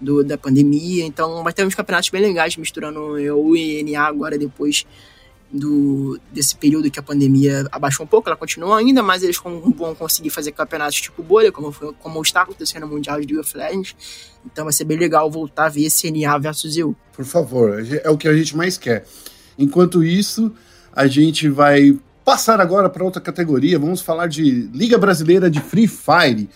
do, 0.00 0.22
da 0.22 0.36
pandemia. 0.38 1.04
Então 1.04 1.42
vai 1.42 1.52
ter 1.52 1.64
uns 1.66 1.74
campeonatos 1.74 2.10
bem 2.10 2.22
legais 2.22 2.56
misturando 2.56 3.00
o 3.00 3.56
ENA 3.56 4.02
agora 4.02 4.38
depois 4.38 4.86
do, 5.50 6.18
desse 6.32 6.56
período 6.56 6.90
que 6.90 6.98
a 6.98 7.02
pandemia 7.02 7.66
abaixou 7.70 8.04
um 8.04 8.08
pouco, 8.08 8.28
ela 8.28 8.36
continua 8.36 8.78
ainda, 8.78 9.02
mas 9.02 9.22
eles 9.22 9.36
vão 9.38 9.94
conseguir 9.94 10.30
fazer 10.30 10.52
campeonatos 10.52 11.00
tipo 11.00 11.22
bolha, 11.22 11.52
como, 11.52 11.70
foi, 11.72 11.92
como 11.94 12.20
está 12.20 12.42
acontecendo 12.42 12.82
no 12.82 12.92
Mundial 12.92 13.20
de 13.20 13.26
League 13.26 13.38
of 13.38 13.56
Legends. 13.56 13.96
Então 14.44 14.64
vai 14.64 14.72
ser 14.72 14.84
bem 14.84 14.98
legal 14.98 15.30
voltar 15.30 15.66
a 15.66 15.68
ver 15.68 15.84
esse 15.84 16.10
NA 16.10 16.36
versus 16.38 16.76
EU. 16.76 16.94
Por 17.12 17.24
favor, 17.24 17.84
é 18.02 18.10
o 18.10 18.16
que 18.16 18.28
a 18.28 18.36
gente 18.36 18.56
mais 18.56 18.76
quer. 18.76 19.04
Enquanto 19.58 20.04
isso, 20.04 20.52
a 20.92 21.06
gente 21.06 21.48
vai 21.48 21.98
passar 22.24 22.60
agora 22.60 22.90
para 22.90 23.04
outra 23.04 23.20
categoria. 23.20 23.78
Vamos 23.78 24.00
falar 24.00 24.26
de 24.26 24.68
Liga 24.72 24.98
Brasileira 24.98 25.48
de 25.48 25.60
Free 25.60 25.86
Fire. 25.86 26.48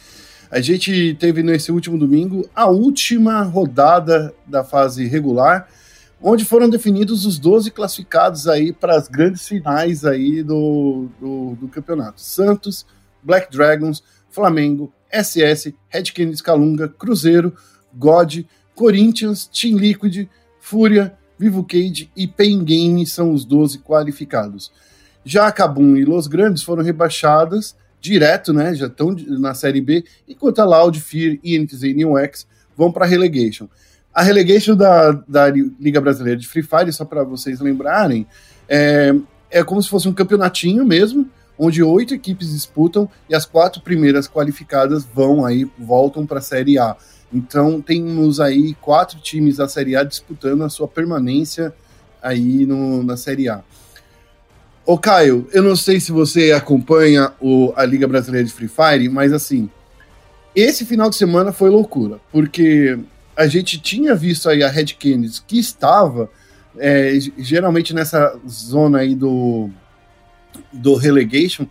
A 0.51 0.61
gente 0.61 1.15
teve 1.15 1.45
nesse 1.45 1.71
último 1.71 1.97
domingo 1.97 2.49
a 2.53 2.67
última 2.67 3.43
rodada 3.43 4.35
da 4.45 4.65
fase 4.65 5.07
regular, 5.07 5.69
onde 6.21 6.45
foram 6.45 6.69
definidos 6.69 7.25
os 7.25 7.39
12 7.39 7.71
classificados 7.71 8.49
aí 8.49 8.73
para 8.73 8.97
as 8.97 9.07
grandes 9.07 9.47
finais 9.47 10.05
aí 10.05 10.43
do, 10.43 11.09
do, 11.21 11.55
do, 11.55 11.69
campeonato. 11.69 12.21
Santos, 12.21 12.85
Black 13.23 13.53
Dragons, 13.53 14.03
Flamengo, 14.29 14.93
SS, 15.13 15.73
Red 15.89 16.05
Canids 16.13 16.43
Calunga, 16.43 16.89
Cruzeiro, 16.89 17.55
God, 17.95 18.41
Corinthians, 18.75 19.47
Team 19.47 19.77
Liquid, 19.77 20.29
Fúria, 20.59 21.17
Vivo 21.39 21.63
Cage 21.63 22.11
e 22.17 22.27
Pain 22.27 22.65
Game 22.65 23.07
são 23.07 23.33
os 23.33 23.45
12 23.45 23.79
qualificados. 23.79 24.73
Já 25.25 25.51
Cabum 25.53 25.97
e 25.97 26.05
Los 26.05 26.27
Grandes 26.27 26.65
foram 26.65 26.83
rebaixadas 26.83 27.77
direto, 28.01 28.53
né? 28.53 28.75
Já 28.75 28.87
estão 28.87 29.15
na 29.27 29.55
Série 29.55 29.81
B, 29.81 30.05
enquanto 30.29 30.61
a 30.61 30.65
Loud, 30.65 31.01
Fear, 31.01 31.39
INTZ 31.45 31.83
e 31.83 31.95
New 31.95 32.17
X 32.19 32.47
vão 32.77 32.91
para 32.91 33.07
relegation. 33.07 33.69
A 34.13 34.23
relegation 34.23 34.75
da, 34.75 35.13
da 35.29 35.49
Liga 35.51 36.01
Brasileira 36.01 36.39
de 36.39 36.49
Free 36.49 36.63
Fire, 36.63 36.93
só 36.93 37.05
para 37.05 37.23
vocês 37.23 37.61
lembrarem, 37.61 38.27
é, 38.69 39.15
é 39.51 39.63
como 39.63 39.83
se 39.83 39.89
fosse 39.89 40.09
um 40.09 40.13
campeonatinho 40.13 40.85
mesmo, 40.85 41.29
onde 41.59 41.83
oito 41.83 42.15
equipes 42.15 42.53
disputam 42.53 43.09
e 43.29 43.35
as 43.35 43.45
quatro 43.45 43.83
primeiras 43.83 44.27
qualificadas 44.27 45.05
vão 45.05 45.45
aí, 45.45 45.71
voltam 45.79 46.27
para 46.27 46.39
a 46.39 46.43
Série 46.43 46.79
A. 46.79 46.97
Então 47.33 47.81
temos 47.81 48.41
aí 48.41 48.75
quatro 48.81 49.21
times 49.21 49.59
da 49.59 49.69
Série 49.69 49.95
A 49.95 50.03
disputando 50.03 50.65
a 50.65 50.69
sua 50.69 50.89
permanência 50.89 51.73
aí 52.23 52.67
no, 52.67 53.03
na 53.03 53.17
Série 53.17 53.49
A. 53.49 53.63
Ô 54.91 54.99
Caio, 54.99 55.47
eu 55.53 55.63
não 55.63 55.77
sei 55.77 56.01
se 56.01 56.11
você 56.11 56.51
acompanha 56.51 57.33
o, 57.41 57.73
a 57.77 57.85
Liga 57.85 58.09
Brasileira 58.09 58.45
de 58.45 58.53
Free 58.53 58.67
Fire, 58.67 59.09
mas 59.09 59.33
assim, 59.33 59.71
esse 60.53 60.85
final 60.85 61.09
de 61.09 61.15
semana 61.15 61.53
foi 61.53 61.71
loucura, 61.71 62.19
porque 62.33 62.99
a 63.37 63.47
gente 63.47 63.79
tinha 63.79 64.17
visto 64.17 64.49
aí 64.49 64.65
a 64.65 64.69
Red 64.69 64.87
Canids 64.99 65.39
que 65.47 65.61
estava 65.61 66.29
é, 66.77 67.17
geralmente 67.39 67.95
nessa 67.95 68.37
zona 68.49 68.99
aí 68.99 69.15
do, 69.15 69.71
do 70.73 70.97
relegation, 70.97 71.69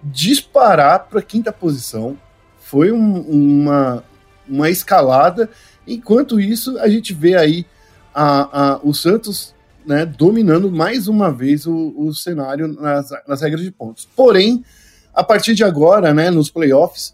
disparar 0.00 1.08
para 1.10 1.20
quinta 1.22 1.52
posição. 1.52 2.16
Foi 2.60 2.92
um, 2.92 3.20
uma, 3.22 4.04
uma 4.48 4.70
escalada. 4.70 5.50
Enquanto 5.88 6.38
isso, 6.38 6.78
a 6.78 6.88
gente 6.88 7.12
vê 7.12 7.34
aí 7.34 7.66
a, 8.14 8.74
a, 8.74 8.80
o 8.84 8.94
Santos 8.94 9.56
né, 9.90 10.06
dominando 10.06 10.70
mais 10.70 11.08
uma 11.08 11.32
vez 11.32 11.66
o, 11.66 11.92
o 11.96 12.14
cenário 12.14 12.68
nas, 12.68 13.10
nas, 13.26 13.40
regras 13.42 13.60
de 13.60 13.72
pontos. 13.72 14.08
Porém, 14.14 14.64
a 15.12 15.24
partir 15.24 15.52
de 15.52 15.64
agora, 15.64 16.14
né, 16.14 16.30
nos 16.30 16.48
playoffs, 16.48 17.12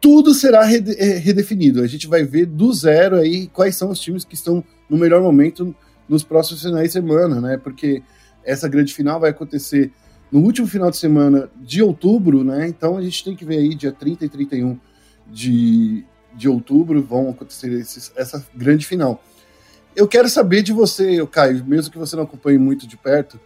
tudo 0.00 0.34
será 0.34 0.64
rede, 0.64 0.96
é, 0.98 1.16
redefinido. 1.18 1.80
A 1.80 1.86
gente 1.86 2.08
vai 2.08 2.24
ver 2.24 2.46
do 2.46 2.72
zero 2.72 3.14
aí 3.14 3.46
quais 3.46 3.76
são 3.76 3.88
os 3.88 4.00
times 4.00 4.24
que 4.24 4.34
estão 4.34 4.64
no 4.90 4.98
melhor 4.98 5.22
momento 5.22 5.72
nos 6.08 6.24
próximos 6.24 6.62
finais 6.62 6.88
de 6.88 6.94
semana, 6.94 7.40
né? 7.40 7.56
Porque 7.56 8.02
essa 8.44 8.66
grande 8.68 8.92
final 8.92 9.20
vai 9.20 9.30
acontecer 9.30 9.92
no 10.30 10.40
último 10.40 10.66
final 10.66 10.90
de 10.90 10.96
semana 10.96 11.48
de 11.54 11.84
outubro, 11.84 12.42
né? 12.42 12.66
Então 12.66 12.96
a 12.96 13.02
gente 13.02 13.22
tem 13.22 13.36
que 13.36 13.44
ver 13.44 13.58
aí 13.58 13.76
dia 13.76 13.92
30 13.92 14.24
e 14.24 14.28
31 14.28 14.76
de, 15.30 16.04
de 16.34 16.48
outubro 16.48 17.00
vão 17.00 17.30
acontecer 17.30 17.70
esses, 17.70 18.10
essa 18.16 18.44
grande 18.52 18.84
final. 18.84 19.22
Eu 19.94 20.08
quero 20.08 20.28
saber 20.28 20.62
de 20.62 20.72
você, 20.72 21.24
Caio, 21.26 21.64
mesmo 21.64 21.92
que 21.92 21.98
você 21.98 22.16
não 22.16 22.24
acompanhe 22.24 22.58
muito 22.58 22.86
de 22.86 22.96
perto, 22.96 23.38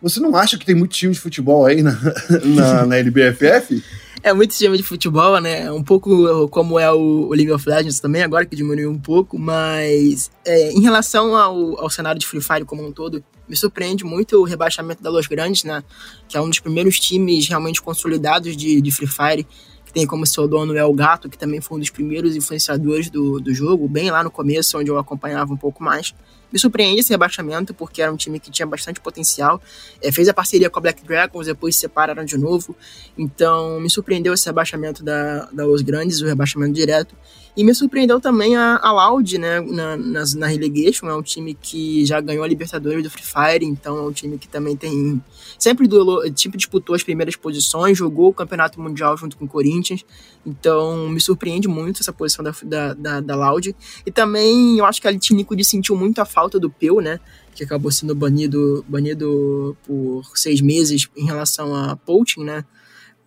você 0.00 0.20
não 0.20 0.34
acha 0.36 0.56
que 0.56 0.64
tem 0.64 0.74
muito 0.74 0.92
time 0.92 1.12
de 1.12 1.20
futebol 1.20 1.66
aí 1.66 1.82
na, 1.82 1.98
na, 2.44 2.86
na 2.86 2.96
LBFF? 2.96 3.82
É 4.22 4.34
muito 4.34 4.54
time 4.54 4.76
de 4.76 4.82
futebol, 4.82 5.40
né? 5.40 5.70
Um 5.72 5.82
pouco 5.82 6.48
como 6.48 6.78
é 6.78 6.90
o, 6.92 7.28
o 7.28 7.32
League 7.32 7.50
of 7.50 7.66
Legends 7.66 8.00
também, 8.00 8.22
agora 8.22 8.44
que 8.44 8.54
diminuiu 8.54 8.90
um 8.90 8.98
pouco, 8.98 9.38
mas 9.38 10.30
é, 10.44 10.72
em 10.72 10.82
relação 10.82 11.34
ao, 11.34 11.80
ao 11.80 11.88
cenário 11.88 12.18
de 12.18 12.26
Free 12.26 12.42
Fire 12.42 12.64
como 12.66 12.86
um 12.86 12.92
todo, 12.92 13.24
me 13.48 13.56
surpreende 13.56 14.04
muito 14.04 14.36
o 14.36 14.44
rebaixamento 14.44 15.02
da 15.02 15.10
Los 15.10 15.26
Grandes, 15.26 15.64
né? 15.64 15.82
Que 16.28 16.36
é 16.36 16.40
um 16.40 16.48
dos 16.48 16.60
primeiros 16.60 17.00
times 17.00 17.48
realmente 17.48 17.80
consolidados 17.80 18.56
de, 18.56 18.80
de 18.80 18.90
Free 18.90 19.08
Fire, 19.08 19.46
que 19.90 19.94
tem 19.94 20.06
como 20.06 20.24
seu 20.24 20.46
dono 20.46 20.76
é 20.76 20.84
o 20.84 20.94
Gato, 20.94 21.28
que 21.28 21.36
também 21.36 21.60
foi 21.60 21.76
um 21.76 21.80
dos 21.80 21.90
primeiros 21.90 22.36
influenciadores 22.36 23.10
do, 23.10 23.40
do 23.40 23.52
jogo, 23.52 23.88
bem 23.88 24.08
lá 24.08 24.22
no 24.22 24.30
começo, 24.30 24.78
onde 24.78 24.88
eu 24.88 24.96
acompanhava 24.96 25.52
um 25.52 25.56
pouco 25.56 25.82
mais. 25.82 26.14
Me 26.52 26.58
surpreende 26.58 27.00
esse 27.00 27.10
rebaixamento, 27.10 27.72
porque 27.72 28.02
era 28.02 28.12
um 28.12 28.16
time 28.16 28.40
que 28.40 28.50
tinha 28.50 28.66
bastante 28.66 29.00
potencial. 29.00 29.60
É, 30.02 30.10
fez 30.10 30.28
a 30.28 30.34
parceria 30.34 30.68
com 30.68 30.78
a 30.78 30.82
Black 30.82 31.04
Dragons, 31.04 31.46
depois 31.46 31.74
se 31.74 31.82
separaram 31.82 32.24
de 32.24 32.36
novo. 32.36 32.74
Então, 33.16 33.78
me 33.80 33.88
surpreendeu 33.88 34.34
esse 34.34 34.46
rebaixamento 34.46 35.04
da, 35.04 35.48
da 35.52 35.64
Grandes, 35.82 36.20
o 36.20 36.26
rebaixamento 36.26 36.72
direto. 36.72 37.14
E 37.56 37.64
me 37.64 37.74
surpreendeu 37.74 38.20
também 38.20 38.56
a, 38.56 38.78
a 38.80 38.92
Loud, 38.92 39.36
né, 39.36 39.60
na, 39.60 39.96
na, 39.96 40.24
na 40.36 40.46
Relegation, 40.46 41.08
é 41.08 41.14
um 41.14 41.22
time 41.22 41.52
que 41.52 42.06
já 42.06 42.20
ganhou 42.20 42.44
a 42.44 42.48
Libertadores 42.48 43.02
do 43.02 43.10
Free 43.10 43.24
Fire, 43.24 43.64
então 43.64 43.98
é 43.98 44.02
um 44.02 44.12
time 44.12 44.38
que 44.38 44.48
também 44.48 44.76
tem... 44.76 45.22
Sempre 45.58 45.88
do, 45.88 46.30
tipo, 46.30 46.56
disputou 46.56 46.94
as 46.94 47.02
primeiras 47.02 47.34
posições, 47.36 47.98
jogou 47.98 48.28
o 48.28 48.32
Campeonato 48.32 48.80
Mundial 48.80 49.16
junto 49.16 49.36
com 49.36 49.44
o 49.44 49.48
Corinthians, 49.48 50.04
então 50.46 51.08
me 51.08 51.20
surpreende 51.20 51.68
muito 51.68 52.00
essa 52.00 52.12
posição 52.12 52.42
da, 52.42 52.52
da, 52.62 52.94
da, 52.94 53.20
da 53.20 53.36
Loud. 53.36 53.74
E 54.06 54.10
também 54.10 54.78
eu 54.78 54.86
acho 54.86 55.00
que 55.00 55.08
a 55.08 55.10
Liquid 55.10 55.62
sentiu 55.64 55.96
muito 55.96 56.20
a 56.20 56.24
falta 56.24 56.39
do 56.48 56.70
Peu, 56.70 57.00
né, 57.00 57.20
que 57.54 57.64
acabou 57.64 57.90
sendo 57.90 58.14
banido, 58.14 58.84
banido 58.88 59.76
por 59.86 60.24
seis 60.34 60.60
meses 60.60 61.08
em 61.16 61.26
relação 61.26 61.74
a 61.74 61.96
poaching, 61.96 62.44
né, 62.44 62.64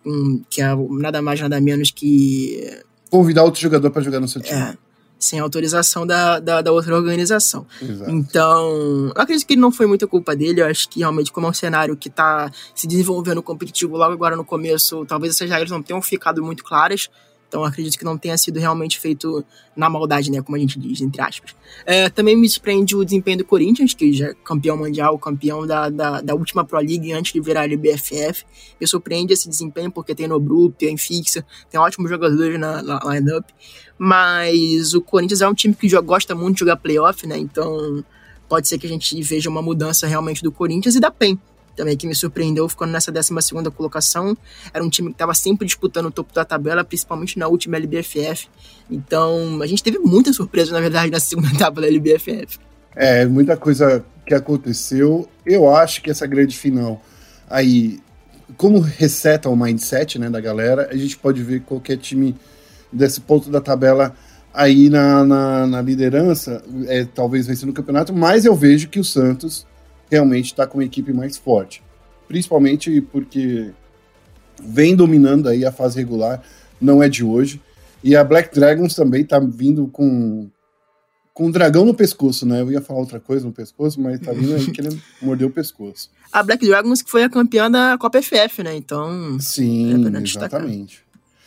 um, 0.04 0.42
que 0.50 0.60
é 0.60 0.74
nada 0.90 1.22
mais 1.22 1.40
nada 1.40 1.60
menos 1.60 1.90
que 1.90 2.82
convidar 3.10 3.44
outro 3.44 3.60
jogador 3.60 3.90
para 3.90 4.02
jogar 4.02 4.18
no 4.18 4.26
seu 4.26 4.42
time. 4.42 4.58
É, 4.58 4.76
sem 5.18 5.38
autorização 5.38 6.06
da, 6.06 6.40
da, 6.40 6.60
da, 6.60 6.72
outra 6.72 6.94
organização. 6.96 7.66
Exato. 7.80 8.10
Então, 8.10 9.12
eu 9.14 9.22
acredito 9.22 9.46
que 9.46 9.56
não 9.56 9.70
foi 9.70 9.86
muita 9.86 10.06
culpa 10.06 10.34
dele. 10.34 10.60
Eu 10.60 10.66
acho 10.66 10.88
que 10.88 10.98
realmente, 10.98 11.32
como 11.32 11.46
é 11.46 11.50
um 11.50 11.54
cenário 11.54 11.96
que 11.96 12.08
está 12.08 12.50
se 12.74 12.86
desenvolvendo 12.86 13.42
competitivo 13.42 13.96
logo 13.96 14.12
agora 14.12 14.36
no 14.36 14.44
começo, 14.44 15.06
talvez 15.06 15.34
essas 15.34 15.48
regras 15.48 15.70
não 15.70 15.82
tenham 15.82 16.02
ficado 16.02 16.42
muito 16.42 16.64
claras. 16.64 17.08
Então 17.54 17.62
acredito 17.62 17.96
que 17.96 18.04
não 18.04 18.18
tenha 18.18 18.36
sido 18.36 18.58
realmente 18.58 18.98
feito 18.98 19.44
na 19.76 19.88
maldade, 19.88 20.28
né? 20.28 20.42
Como 20.42 20.56
a 20.56 20.58
gente 20.58 20.76
diz, 20.76 21.00
entre 21.00 21.22
aspas. 21.22 21.54
É, 21.86 22.10
também 22.10 22.36
me 22.36 22.48
surpreende 22.48 22.96
o 22.96 23.04
desempenho 23.04 23.38
do 23.38 23.44
Corinthians, 23.44 23.94
que 23.94 24.12
já 24.12 24.30
é 24.30 24.34
campeão 24.42 24.76
mundial, 24.76 25.16
campeão 25.20 25.64
da, 25.64 25.88
da, 25.88 26.20
da 26.20 26.34
última 26.34 26.64
Pro 26.64 26.80
League 26.80 27.12
antes 27.12 27.32
de 27.32 27.40
virar 27.40 27.62
a 27.62 27.76
BFF. 27.76 28.44
Me 28.80 28.88
surpreende 28.88 29.32
esse 29.32 29.48
desempenho 29.48 29.88
porque 29.88 30.16
tem 30.16 30.26
Nobru, 30.26 30.68
tem 30.68 30.96
Fixa, 30.96 31.46
tem 31.70 31.78
ótimos 31.78 32.10
jogadores 32.10 32.58
na, 32.58 32.82
na 32.82 32.98
lineup. 33.14 33.48
Mas 33.96 34.92
o 34.92 35.00
Corinthians 35.00 35.40
é 35.40 35.48
um 35.48 35.54
time 35.54 35.76
que 35.76 35.88
já 35.88 36.00
gosta 36.00 36.34
muito 36.34 36.56
de 36.56 36.60
jogar 36.60 36.76
playoff, 36.78 37.24
né? 37.24 37.38
Então 37.38 38.04
pode 38.48 38.66
ser 38.66 38.78
que 38.78 38.86
a 38.86 38.90
gente 38.90 39.22
veja 39.22 39.48
uma 39.48 39.62
mudança 39.62 40.08
realmente 40.08 40.42
do 40.42 40.50
Corinthians 40.50 40.96
e 40.96 41.00
da 41.00 41.12
PEN 41.12 41.38
também 41.74 41.96
que 41.96 42.06
me 42.06 42.14
surpreendeu 42.14 42.68
ficando 42.68 42.92
nessa 42.92 43.10
12 43.10 43.32
colocação. 43.76 44.36
Era 44.72 44.84
um 44.84 44.88
time 44.88 45.08
que 45.08 45.14
estava 45.14 45.34
sempre 45.34 45.66
disputando 45.66 46.06
o 46.06 46.10
topo 46.10 46.32
da 46.34 46.44
tabela, 46.44 46.84
principalmente 46.84 47.38
na 47.38 47.48
última 47.48 47.76
LBFF. 47.76 48.48
Então, 48.90 49.60
a 49.62 49.66
gente 49.66 49.82
teve 49.82 49.98
muita 49.98 50.32
surpresa, 50.32 50.72
na 50.72 50.80
verdade, 50.80 51.10
na 51.10 51.20
segunda 51.20 51.48
etapa 51.54 51.80
da 51.80 51.86
LBFF. 51.86 52.58
É, 52.94 53.26
muita 53.26 53.56
coisa 53.56 54.04
que 54.26 54.34
aconteceu. 54.34 55.28
Eu 55.44 55.74
acho 55.74 56.02
que 56.02 56.10
essa 56.10 56.26
grande 56.26 56.56
final 56.56 57.02
aí, 57.48 58.00
como 58.56 58.80
reseta 58.80 59.48
o 59.48 59.56
mindset 59.56 60.18
né, 60.18 60.30
da 60.30 60.40
galera, 60.40 60.88
a 60.90 60.96
gente 60.96 61.16
pode 61.16 61.42
ver 61.42 61.62
qualquer 61.62 61.96
time 61.96 62.34
desse 62.92 63.20
ponto 63.20 63.50
da 63.50 63.60
tabela 63.60 64.14
aí 64.52 64.88
na, 64.88 65.24
na, 65.24 65.66
na 65.66 65.82
liderança, 65.82 66.62
é, 66.86 67.04
talvez 67.04 67.46
vencer 67.46 67.66
no 67.66 67.72
campeonato, 67.72 68.12
mas 68.12 68.44
eu 68.44 68.54
vejo 68.54 68.88
que 68.88 69.00
o 69.00 69.04
Santos 69.04 69.66
realmente 70.10 70.46
está 70.46 70.66
com 70.66 70.78
uma 70.78 70.84
equipe 70.84 71.12
mais 71.12 71.36
forte. 71.36 71.82
Principalmente 72.28 73.00
porque 73.00 73.72
vem 74.62 74.94
dominando 74.94 75.48
aí 75.48 75.64
a 75.64 75.72
fase 75.72 75.98
regular, 75.98 76.42
não 76.80 77.02
é 77.02 77.08
de 77.08 77.24
hoje. 77.24 77.60
E 78.02 78.14
a 78.14 78.22
Black 78.22 78.54
Dragons 78.54 78.94
também 78.94 79.22
está 79.22 79.38
vindo 79.38 79.86
com 79.88 80.48
com 81.32 81.46
um 81.46 81.50
dragão 81.50 81.84
no 81.84 81.92
pescoço, 81.92 82.46
né? 82.46 82.60
Eu 82.60 82.70
ia 82.70 82.80
falar 82.80 83.00
outra 83.00 83.18
coisa 83.18 83.44
no 83.44 83.52
pescoço, 83.52 84.00
mas 84.00 84.20
tá 84.20 84.32
vindo 84.32 84.54
aí 84.54 84.70
que 84.70 84.80
ele 84.80 84.96
mordeu 85.20 85.48
o 85.48 85.50
pescoço. 85.50 86.08
A 86.32 86.44
Black 86.44 86.64
Dragons 86.64 87.02
que 87.02 87.10
foi 87.10 87.24
a 87.24 87.28
campeã 87.28 87.68
da 87.68 87.98
Copa 87.98 88.22
FF, 88.22 88.62
né? 88.62 88.76
Então. 88.76 89.36
Sim, 89.40 90.06
é 90.14 90.20
exatamente. 90.20 91.03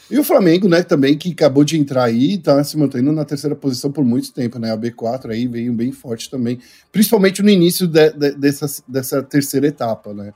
E 0.10 0.18
o 0.18 0.24
Flamengo, 0.24 0.70
né, 0.70 0.84
também, 0.84 1.18
que 1.18 1.32
acabou 1.32 1.64
de 1.64 1.78
entrar 1.78 2.06
aí, 2.06 2.38
tá 2.38 2.64
se 2.64 2.78
mantendo 2.78 3.12
na 3.12 3.26
terceira 3.26 3.56
posição 3.56 3.92
por 3.92 4.06
muito 4.06 4.32
tempo, 4.32 4.58
né? 4.58 4.72
A 4.72 4.78
B4 4.78 5.32
aí 5.32 5.48
veio 5.48 5.74
bem 5.74 5.92
forte 5.92 6.30
também, 6.30 6.60
principalmente 6.92 7.44
no 7.44 7.50
início 7.50 7.88
de, 7.88 8.12
de, 8.12 8.32
dessa, 8.32 8.84
dessa 8.88 9.22
terceira 9.22 9.68
etapa, 9.68 10.14
né? 10.14 10.34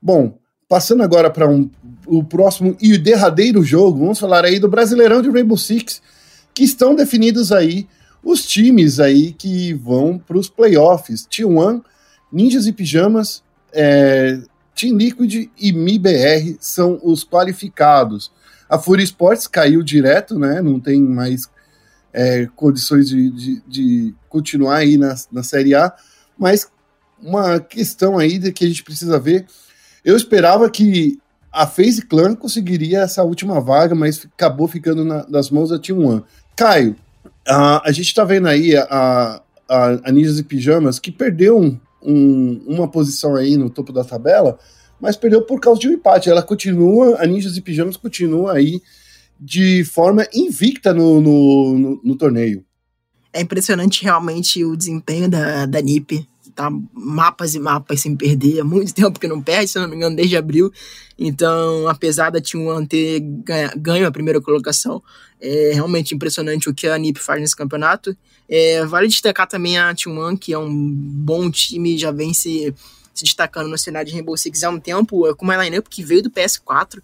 Bom, 0.00 0.36
passando 0.68 1.04
agora 1.04 1.30
para 1.30 1.48
um, 1.48 1.70
o 2.06 2.24
próximo 2.24 2.76
e 2.80 2.94
o 2.94 2.98
derradeiro 2.98 3.62
jogo, 3.62 4.00
vamos 4.00 4.18
falar 4.18 4.44
aí 4.44 4.58
do 4.58 4.68
Brasileirão 4.68 5.22
de 5.22 5.30
Rainbow 5.30 5.56
Six, 5.56 6.02
que 6.52 6.64
estão 6.64 6.94
definidos 6.94 7.52
aí 7.52 7.86
os 8.24 8.44
times 8.44 8.98
aí 8.98 9.32
que 9.32 9.72
vão 9.74 10.18
para 10.18 10.38
os 10.38 10.48
playoffs. 10.48 11.26
T1, 11.26 11.82
Ninjas 12.32 12.66
e 12.66 12.72
Pijamas, 12.72 13.42
é, 13.72 14.40
Team 14.74 14.96
Liquid 14.96 15.48
e 15.58 15.72
MIBR 15.72 16.56
são 16.58 16.98
os 17.02 17.24
qualificados. 17.24 18.32
A 18.72 18.78
Fury 18.78 19.02
Sports 19.02 19.46
caiu 19.46 19.82
direto, 19.82 20.38
né? 20.38 20.62
Não 20.62 20.80
tem 20.80 21.02
mais 21.02 21.46
é, 22.10 22.48
condições 22.56 23.06
de, 23.06 23.30
de, 23.30 23.62
de, 23.68 24.14
continuar 24.30 24.76
aí 24.76 24.96
na, 24.96 25.14
na 25.30 25.42
Série 25.42 25.74
A, 25.74 25.92
mas 26.38 26.66
uma 27.22 27.60
questão 27.60 28.16
aí 28.16 28.50
que 28.50 28.64
a 28.64 28.68
gente 28.68 28.82
precisa 28.82 29.18
ver. 29.18 29.44
Eu 30.02 30.16
esperava 30.16 30.70
que 30.70 31.18
a 31.52 31.66
FaZe 31.66 32.06
Clan 32.06 32.34
conseguiria 32.34 33.00
essa 33.00 33.22
última 33.22 33.60
vaga, 33.60 33.94
mas 33.94 34.26
acabou 34.34 34.66
ficando 34.66 35.04
na, 35.04 35.26
nas 35.28 35.50
mãos 35.50 35.68
da 35.68 35.78
Team 35.78 35.98
One. 35.98 36.24
Caio, 36.56 36.96
a, 37.46 37.86
a 37.86 37.92
gente 37.92 38.14
tá 38.14 38.24
vendo 38.24 38.48
aí 38.48 38.74
a, 38.74 39.42
a, 39.68 39.98
a 40.02 40.10
Ninjas 40.10 40.38
e 40.38 40.42
Pijamas 40.42 40.98
que 40.98 41.12
perdeu 41.12 41.58
um, 41.60 41.78
um, 42.02 42.64
uma 42.66 42.88
posição 42.88 43.36
aí 43.36 43.54
no 43.54 43.68
topo 43.68 43.92
da 43.92 44.02
tabela, 44.02 44.58
mas 45.02 45.16
perdeu 45.16 45.42
por 45.42 45.60
causa 45.60 45.80
de 45.80 45.88
um 45.88 45.92
empate. 45.92 46.30
Ela 46.30 46.44
continua, 46.44 47.16
a 47.20 47.26
Ninjas 47.26 47.56
e 47.56 47.60
Pijamas 47.60 47.96
continua 47.96 48.52
aí 48.52 48.80
de 49.38 49.82
forma 49.82 50.24
invicta 50.32 50.94
no, 50.94 51.20
no, 51.20 51.76
no, 51.76 52.00
no 52.04 52.16
torneio. 52.16 52.64
É 53.32 53.40
impressionante 53.40 54.04
realmente 54.04 54.64
o 54.64 54.76
desempenho 54.76 55.28
da, 55.28 55.66
da 55.66 55.82
NiP. 55.82 56.24
Tá 56.54 56.70
mapas 56.92 57.54
e 57.54 57.58
mapas 57.58 58.02
sem 58.02 58.14
perder. 58.14 58.60
Há 58.60 58.64
muito 58.64 58.94
tempo 58.94 59.18
que 59.18 59.26
não 59.26 59.42
perde, 59.42 59.68
se 59.68 59.78
não 59.80 59.88
me 59.88 59.96
engano, 59.96 60.14
desde 60.14 60.36
abril. 60.36 60.70
Então, 61.18 61.88
apesar 61.88 62.30
da 62.30 62.40
T1 62.40 62.86
ter 62.86 63.20
ganho 63.76 64.06
a 64.06 64.12
primeira 64.12 64.40
colocação, 64.40 65.02
é 65.40 65.72
realmente 65.74 66.14
impressionante 66.14 66.68
o 66.68 66.74
que 66.74 66.86
a 66.86 66.96
NiP 66.96 67.18
faz 67.18 67.40
nesse 67.40 67.56
campeonato. 67.56 68.16
É, 68.48 68.84
vale 68.84 69.08
destacar 69.08 69.48
também 69.48 69.78
a 69.78 69.92
T1, 69.92 70.38
que 70.38 70.52
é 70.52 70.58
um 70.58 70.70
bom 70.70 71.50
time, 71.50 71.98
já 71.98 72.12
vem 72.12 72.32
se 73.14 73.24
destacando 73.24 73.68
no 73.68 73.78
cenário 73.78 74.08
de 74.08 74.14
Rainbow 74.14 74.36
Six 74.36 74.62
há 74.62 74.70
um 74.70 74.80
tempo, 74.80 75.26
é 75.26 75.34
com 75.34 75.44
uma 75.44 75.56
lineup 75.62 75.86
que 75.88 76.02
veio 76.02 76.22
do 76.22 76.30
PS4 76.30 77.00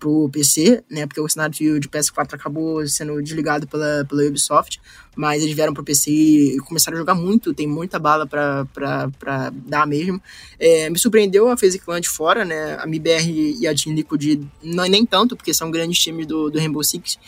pro 0.00 0.30
PC, 0.30 0.82
né? 0.90 1.06
Porque 1.06 1.20
o 1.20 1.28
cenário 1.28 1.54
de 1.78 1.88
PS4 1.88 2.34
acabou 2.34 2.84
sendo 2.88 3.22
desligado 3.22 3.68
pela, 3.68 4.04
pela 4.08 4.24
Ubisoft, 4.24 4.80
mas 5.14 5.42
eles 5.42 5.54
vieram 5.54 5.74
pro 5.74 5.84
PC 5.84 6.10
e 6.10 6.58
começaram 6.60 6.96
a 6.96 7.00
jogar 7.00 7.14
muito, 7.14 7.52
tem 7.52 7.66
muita 7.66 7.98
bala 7.98 8.26
pra, 8.26 8.64
pra, 8.72 9.10
pra 9.18 9.50
dar 9.50 9.86
mesmo. 9.86 10.20
É, 10.58 10.88
me 10.88 10.98
surpreendeu 10.98 11.50
a 11.50 11.56
FaZe 11.56 11.78
Clan 11.78 12.00
de 12.00 12.08
fora, 12.08 12.44
né? 12.46 12.78
A 12.80 12.84
MBR 12.84 13.58
e 13.60 13.66
a 13.66 13.74
Team 13.74 13.94
Liquid 13.94 14.42
não, 14.62 14.84
nem 14.84 15.04
tanto, 15.04 15.36
porque 15.36 15.52
são 15.52 15.70
grandes 15.70 15.98
times 15.98 16.26
do, 16.26 16.50
do 16.50 16.58
Rainbow 16.58 16.82
Six, 16.82 17.18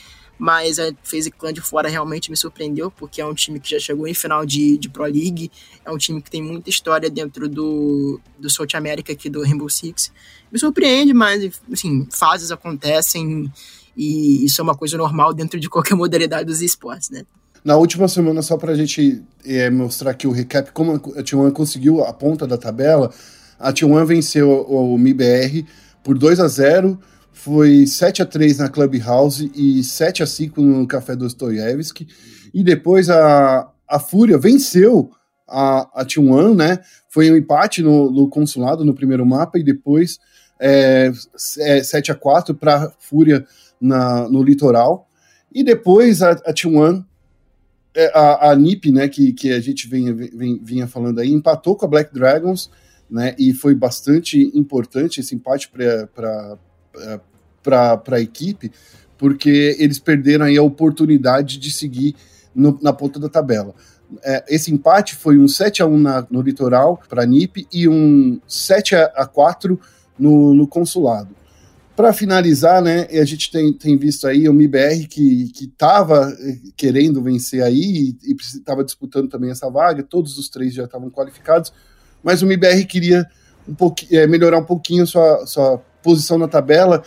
mas 0.42 0.81
a 0.81 0.90
Clan 1.38 1.52
de 1.52 1.61
fora 1.61 1.88
realmente 1.88 2.28
me 2.28 2.37
surpreendeu, 2.37 2.90
porque 2.90 3.20
é 3.20 3.24
um 3.24 3.33
time 3.33 3.61
que 3.61 3.70
já 3.70 3.78
chegou 3.78 4.09
em 4.09 4.12
final 4.12 4.44
de, 4.44 4.76
de 4.76 4.88
Pro 4.88 5.05
League, 5.05 5.52
é 5.85 5.88
um 5.92 5.96
time 5.96 6.20
que 6.20 6.28
tem 6.28 6.42
muita 6.42 6.68
história 6.68 7.09
dentro 7.09 7.48
do, 7.48 8.20
do 8.40 8.50
South 8.50 8.74
America 8.74 9.12
aqui 9.12 9.31
do 9.31 9.40
Rainbow 9.40 9.70
Six. 9.70 10.11
Me 10.50 10.59
surpreende, 10.59 11.14
mas, 11.14 11.62
assim, 11.72 12.09
fases 12.11 12.50
acontecem 12.50 13.52
e 13.96 14.44
isso 14.44 14.61
é 14.61 14.64
uma 14.64 14.74
coisa 14.74 14.96
normal 14.96 15.33
dentro 15.33 15.61
de 15.61 15.68
qualquer 15.68 15.94
modalidade 15.94 16.46
dos 16.46 16.61
esportes, 16.61 17.11
né? 17.11 17.22
Na 17.64 17.76
última 17.76 18.09
semana, 18.09 18.42
só 18.42 18.57
para 18.57 18.72
a 18.72 18.76
gente 18.76 19.22
é, 19.46 19.70
mostrar 19.70 20.11
aqui 20.11 20.26
o 20.26 20.33
recap, 20.33 20.72
como 20.72 20.94
a 20.94 21.22
T1 21.22 21.52
conseguiu 21.52 22.02
a 22.02 22.12
ponta 22.12 22.48
da 22.48 22.59
tabela, 22.59 23.14
a 23.61 23.72
T1 23.72 24.05
venceu 24.07 24.50
o, 24.50 24.94
o 24.94 24.98
MIBR 24.98 25.64
por 26.02 26.18
2 26.18 26.40
a 26.40 26.48
0 26.48 26.98
foi 27.32 27.86
7 27.86 28.22
a 28.22 28.26
3 28.26 28.58
na 28.58 28.68
Clubhouse 28.68 29.50
e 29.54 29.82
7 29.82 30.22
a 30.22 30.26
5 30.26 30.60
no 30.60 30.86
Café 30.86 31.16
Dostoiévski. 31.16 32.06
E 32.52 32.62
depois 32.62 33.08
a, 33.08 33.70
a 33.88 33.98
Fúria 33.98 34.38
venceu 34.38 35.10
a, 35.48 36.02
a 36.02 36.04
T1, 36.04 36.54
né? 36.54 36.78
Foi 37.08 37.30
um 37.30 37.36
empate 37.36 37.82
no, 37.82 38.10
no, 38.10 38.28
consulado 38.28 38.84
no 38.84 38.94
primeiro 38.94 39.26
mapa 39.26 39.58
e 39.58 39.64
depois 39.64 40.18
é, 40.60 41.10
é 41.58 41.82
7 41.82 42.12
a 42.12 42.14
4 42.14 42.54
para 42.54 42.92
Fúria 42.98 43.44
na, 43.80 44.28
no 44.28 44.42
litoral. 44.42 45.08
E 45.52 45.64
depois 45.64 46.22
a, 46.22 46.32
a 46.32 46.52
T1, 46.52 47.04
é, 47.94 48.10
a, 48.14 48.50
a 48.50 48.56
NIP, 48.56 48.92
né, 48.92 49.08
que, 49.08 49.32
que 49.32 49.52
a 49.52 49.60
gente 49.60 49.88
vinha, 49.88 50.14
vinha 50.14 50.86
falando 50.86 51.18
aí, 51.18 51.30
empatou 51.30 51.76
com 51.76 51.84
a 51.84 51.88
Black 51.88 52.12
Dragons, 52.14 52.70
né? 53.10 53.34
E 53.38 53.52
foi 53.52 53.74
bastante 53.74 54.50
importante 54.54 55.20
esse 55.20 55.34
empate 55.34 55.70
para 55.70 56.56
a 58.11 58.20
equipe, 58.20 58.72
porque 59.16 59.76
eles 59.78 59.98
perderam 59.98 60.46
aí 60.46 60.57
a 60.57 60.62
oportunidade 60.62 61.59
de 61.59 61.70
seguir 61.70 62.14
no, 62.55 62.78
na 62.83 62.92
ponta 62.92 63.20
da 63.20 63.28
tabela. 63.28 63.74
É, 64.22 64.44
esse 64.48 64.72
empate 64.72 65.14
foi 65.14 65.38
um 65.38 65.48
7 65.48 65.83
a 65.83 65.87
1 65.87 65.98
na, 65.98 66.26
no 66.31 66.42
litoral 66.42 67.00
para 67.09 67.22
a 67.22 67.26
NIP 67.26 67.66
e 67.72 67.88
um 67.88 68.40
7 68.46 68.94
a 68.94 69.26
4 69.26 69.78
no, 70.18 70.55
no 70.55 70.66
consulado. 70.66 71.35
Para 71.94 72.12
finalizar, 72.12 72.83
né, 72.83 73.07
a 73.11 73.24
gente 73.24 73.50
tem, 73.50 73.72
tem 73.72 73.98
visto 73.98 74.26
aí 74.26 74.48
o 74.48 74.52
MIBR 74.52 75.07
que 75.09 75.52
estava 75.61 76.35
eh, 76.40 76.59
querendo 76.74 77.22
vencer 77.22 77.62
aí 77.62 78.16
e 78.22 78.35
estava 78.40 78.83
disputando 78.83 79.28
também 79.28 79.50
essa 79.50 79.70
vaga, 79.70 80.02
todos 80.02 80.38
os 80.38 80.48
três 80.48 80.72
já 80.72 80.85
estavam 80.85 81.11
qualificados, 81.11 81.70
mas 82.22 82.40
o 82.40 82.46
MIBR 82.46 82.87
queria 82.87 83.26
um 83.68 83.76
é, 84.11 84.26
melhorar 84.26 84.59
um 84.59 84.64
pouquinho 84.64 85.07
sua, 85.07 85.46
sua 85.46 85.83
posição 86.02 86.38
na 86.38 86.48
tabela 86.48 87.02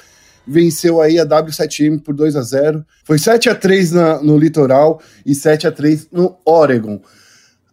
venceu 0.48 1.02
aí 1.02 1.20
a 1.20 1.26
W7M 1.26 2.02
por 2.02 2.14
2 2.14 2.36
a 2.36 2.42
0 2.42 2.86
Foi 3.04 3.18
7 3.18 3.50
a 3.50 3.56
3 3.56 3.92
na, 3.92 4.22
no 4.22 4.38
litoral 4.38 5.02
e 5.26 5.34
7 5.34 5.68
a 5.68 5.72
3 5.72 6.10
no 6.12 6.38
Oregon. 6.46 7.02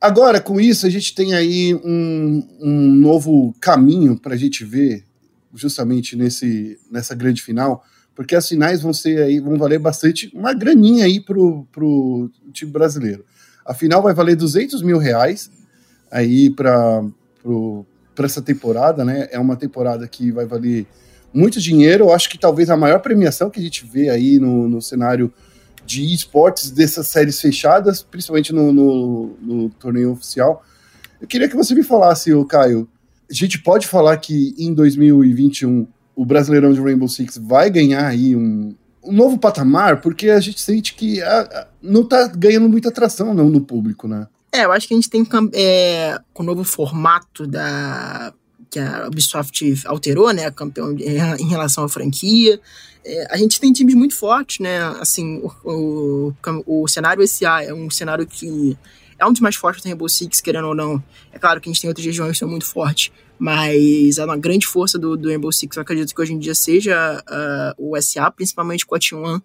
Agora, 0.01 0.41
com 0.41 0.61
isso, 0.61 0.87
a 0.87 0.91
gente 0.91 1.15
tem 1.15 1.35
aí 1.35 1.75
um, 1.75 2.49
um 2.61 2.93
novo 2.95 3.55
caminho 3.61 4.19
para 4.19 4.35
a 4.35 4.37
gente 4.37 4.65
ver 4.65 5.05
justamente 5.55 6.17
nesse, 6.17 6.79
nessa 6.91 7.15
grande 7.15 7.43
final, 7.43 7.85
porque 8.15 8.35
as 8.35 8.49
finais 8.49 8.81
vão 8.81 8.93
ser 8.93 9.23
aí, 9.23 9.39
vão 9.39 9.57
valer 9.57 9.79
bastante, 9.79 10.31
uma 10.35 10.53
graninha 10.53 11.05
aí 11.05 11.21
pro, 11.21 11.67
pro 11.71 12.31
time 12.53 12.73
brasileiro. 12.73 13.25
A 13.65 13.75
final 13.75 14.03
vai 14.03 14.13
valer 14.13 14.35
200 14.35 14.83
mil 14.83 14.99
reais 14.99 15.51
aí 16.11 16.51
para 16.51 17.05
essa 18.19 18.43
temporada, 18.43 19.05
né? 19.05 19.29
É 19.31 19.39
uma 19.39 19.57
temporada 19.57 20.07
que 20.09 20.33
vai 20.33 20.47
valer 20.47 20.87
muito 21.33 21.61
dinheiro. 21.61 22.05
Eu 22.05 22.13
acho 22.13 22.29
que 22.29 22.39
talvez 22.39 22.71
a 22.71 22.77
maior 22.77 23.01
premiação 23.01 23.51
que 23.51 23.61
a 23.61 23.63
gente 23.63 23.85
vê 23.85 24.09
aí 24.09 24.39
no, 24.39 24.69
no 24.69 24.83
cenário 24.83 25.33
de 25.85 26.13
esportes 26.15 26.71
dessas 26.71 27.09
séries 27.09 27.41
fechadas, 27.41 28.03
principalmente 28.03 28.53
no, 28.53 28.73
no, 28.73 29.37
no, 29.41 29.71
torneio 29.71 30.13
oficial. 30.13 30.65
Eu 31.21 31.27
queria 31.27 31.49
que 31.49 31.57
você 31.57 31.75
me 31.75 31.83
falasse, 31.83 32.33
o 32.33 32.45
Caio. 32.45 32.89
A 33.31 33.35
gente 33.35 33.61
pode 33.61 33.87
falar 33.87 34.17
que 34.19 34.55
em 34.59 34.73
2021 34.75 35.87
o 36.15 36.25
Brasileirão 36.25 36.73
de 36.73 36.81
Rainbow 36.81 37.09
Six 37.09 37.39
vai 37.39 37.71
ganhar 37.71 38.07
aí 38.07 38.37
um, 38.37 38.75
um 39.03 39.13
novo 39.13 39.39
patamar, 39.39 40.01
porque 40.01 40.29
a 40.29 40.41
gente 40.41 40.61
sente 40.61 40.95
que 40.95 41.21
a, 41.23 41.41
a, 41.41 41.67
não 41.83 42.03
está 42.03 42.27
ganhando 42.29 42.69
muita 42.69 42.91
atração 42.91 43.35
não, 43.35 43.49
no 43.49 43.61
público, 43.61 44.07
né? 44.07 44.27
É, 44.55 44.67
eu 44.67 44.73
acho 44.73 44.87
que 44.87 44.93
a 44.93 44.97
gente 44.97 45.09
tem 45.09 45.27
é, 45.55 46.21
com 46.35 46.43
o 46.43 46.47
novo 46.47 46.63
formato 46.63 47.47
da 47.47 48.35
que 48.73 48.81
a 48.81 49.07
Ubisoft 49.07 49.83
alterou, 49.85 50.33
né, 50.33 50.47
a 50.47 50.51
campeão 50.51 50.97
em 50.99 51.49
relação 51.49 51.85
à 51.85 51.89
franquia. 51.89 52.59
É, 53.05 53.27
a 53.31 53.37
gente 53.37 53.61
tem 53.61 53.71
times 53.71 53.95
muito 53.95 54.17
fortes, 54.17 54.61
né, 54.61 54.79
assim, 54.99 55.43
o, 55.63 56.33
o, 56.67 56.83
o 56.83 56.89
cenário 56.89 57.27
SA 57.29 57.63
é 57.63 57.75
um 57.75 57.91
cenário 57.91 58.27
que 58.27 58.77
é 59.19 59.27
um 59.27 59.31
dos 59.31 59.41
mais 59.41 59.57
fortes 59.57 59.83
do 59.83 59.89
Rainbow 59.89 60.09
Six, 60.09 60.41
querendo 60.41 60.69
ou 60.69 60.75
não. 60.75 61.03
É 61.31 61.39
claro 61.39 61.61
que 61.61 61.69
a 61.69 61.73
gente 61.73 61.83
tem 61.83 61.89
outras 61.89 62.05
regiões 62.05 62.33
que 62.33 62.39
são 62.39 62.49
muito 62.49 62.65
fortes, 62.65 63.13
mas 63.39 64.17
é 64.17 64.25
uma 64.25 64.39
grande 64.39 64.67
força 64.67 64.99
do, 64.99 65.19
do 65.19 65.29
Rainbow 65.29 65.53
Six. 65.53 65.77
Eu 65.77 65.83
acredito 65.83 66.15
que 66.15 66.21
hoje 66.21 66.33
em 66.33 66.39
dia 66.39 66.55
seja 66.55 67.23
uh, 67.29 67.75
o 67.77 68.01
SA, 68.01 68.31
principalmente 68.31 68.87
com 68.87 68.95
a 68.95 68.99
T1 68.99 69.43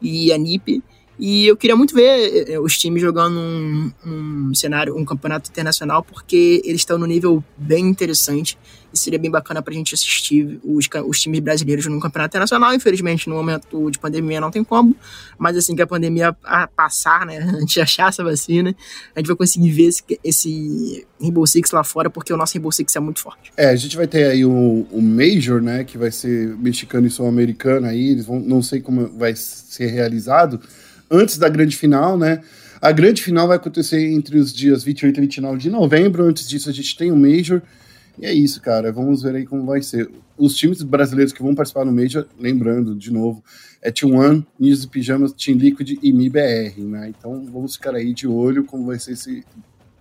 e 0.00 0.32
a 0.32 0.38
NiP. 0.38 0.82
E 1.18 1.46
eu 1.46 1.56
queria 1.56 1.74
muito 1.74 1.94
ver 1.94 2.02
eh, 2.02 2.52
eh, 2.52 2.60
os 2.60 2.78
times 2.78 3.02
jogando 3.02 3.36
um, 3.38 3.92
um 4.06 4.54
cenário, 4.54 4.96
um 4.96 5.04
campeonato 5.04 5.50
internacional, 5.50 6.02
porque 6.02 6.62
eles 6.64 6.82
estão 6.82 6.96
no 6.96 7.06
nível 7.06 7.42
bem 7.56 7.86
interessante 7.86 8.56
e 8.92 8.98
seria 8.98 9.18
bem 9.18 9.30
bacana 9.30 9.60
para 9.60 9.72
a 9.72 9.76
gente 9.76 9.94
assistir 9.94 10.60
os, 10.64 10.88
os 11.06 11.20
times 11.20 11.40
brasileiros 11.40 11.86
num 11.86 11.98
campeonato 11.98 12.32
internacional. 12.32 12.72
Infelizmente, 12.72 13.28
no 13.28 13.34
momento 13.34 13.90
de 13.90 13.98
pandemia 13.98 14.40
não 14.40 14.50
tem 14.50 14.62
como, 14.62 14.96
mas 15.36 15.56
assim 15.56 15.74
que 15.74 15.82
a 15.82 15.86
pandemia 15.86 16.32
passar, 16.76 17.26
né, 17.26 17.38
a 17.56 17.60
gente 17.60 17.80
achar 17.80 18.08
essa 18.08 18.22
vacina, 18.22 18.74
a 19.14 19.18
gente 19.18 19.26
vai 19.26 19.36
conseguir 19.36 19.70
ver 19.70 19.88
esse, 19.88 20.02
esse 20.22 21.06
Rainbow 21.20 21.46
Six 21.46 21.72
lá 21.72 21.82
fora, 21.82 22.08
porque 22.08 22.32
o 22.32 22.36
nosso 22.36 22.54
Rainbow 22.54 22.70
Six 22.70 22.94
é 22.94 23.00
muito 23.00 23.20
forte. 23.20 23.52
É, 23.56 23.70
a 23.70 23.76
gente 23.76 23.96
vai 23.96 24.06
ter 24.06 24.24
aí 24.24 24.44
o, 24.44 24.86
o 24.90 25.02
Major, 25.02 25.60
né, 25.60 25.84
que 25.84 25.98
vai 25.98 26.10
ser 26.10 26.56
mexicano 26.56 27.06
e 27.06 27.10
sul-americano 27.10 27.86
aí, 27.86 28.10
eles 28.10 28.24
vão, 28.24 28.38
não 28.38 28.62
sei 28.62 28.80
como 28.80 29.08
vai 29.08 29.34
ser 29.34 29.86
realizado, 29.86 30.60
antes 31.10 31.38
da 31.38 31.48
grande 31.48 31.76
final, 31.76 32.18
né? 32.18 32.40
A 32.80 32.92
grande 32.92 33.22
final 33.22 33.48
vai 33.48 33.56
acontecer 33.56 34.00
entre 34.00 34.38
os 34.38 34.52
dias 34.52 34.84
28 34.84 35.16
e 35.16 35.20
29 35.22 35.58
de 35.58 35.70
novembro. 35.70 36.24
Antes 36.24 36.48
disso, 36.48 36.68
a 36.68 36.72
gente 36.72 36.96
tem 36.96 37.10
o 37.10 37.16
Major. 37.16 37.60
E 38.20 38.26
é 38.26 38.32
isso, 38.32 38.60
cara. 38.60 38.92
Vamos 38.92 39.22
ver 39.22 39.34
aí 39.34 39.46
como 39.46 39.66
vai 39.66 39.82
ser. 39.82 40.08
Os 40.36 40.54
times 40.54 40.82
brasileiros 40.82 41.32
que 41.32 41.42
vão 41.42 41.54
participar 41.54 41.84
no 41.84 41.92
Major, 41.92 42.26
lembrando, 42.38 42.94
de 42.94 43.12
novo, 43.12 43.42
é 43.82 43.90
T1, 43.90 44.44
Ninjas 44.58 44.84
e 44.84 44.88
Pijamas, 44.88 45.32
Team 45.32 45.58
Liquid 45.58 45.98
e 46.02 46.12
MIBR, 46.12 46.80
né? 46.80 47.08
Então 47.08 47.44
vamos 47.52 47.74
ficar 47.74 47.94
aí 47.94 48.14
de 48.14 48.26
olho 48.26 48.64
como 48.64 48.86
vai 48.86 48.98
ser 48.98 49.12
esse 49.12 49.44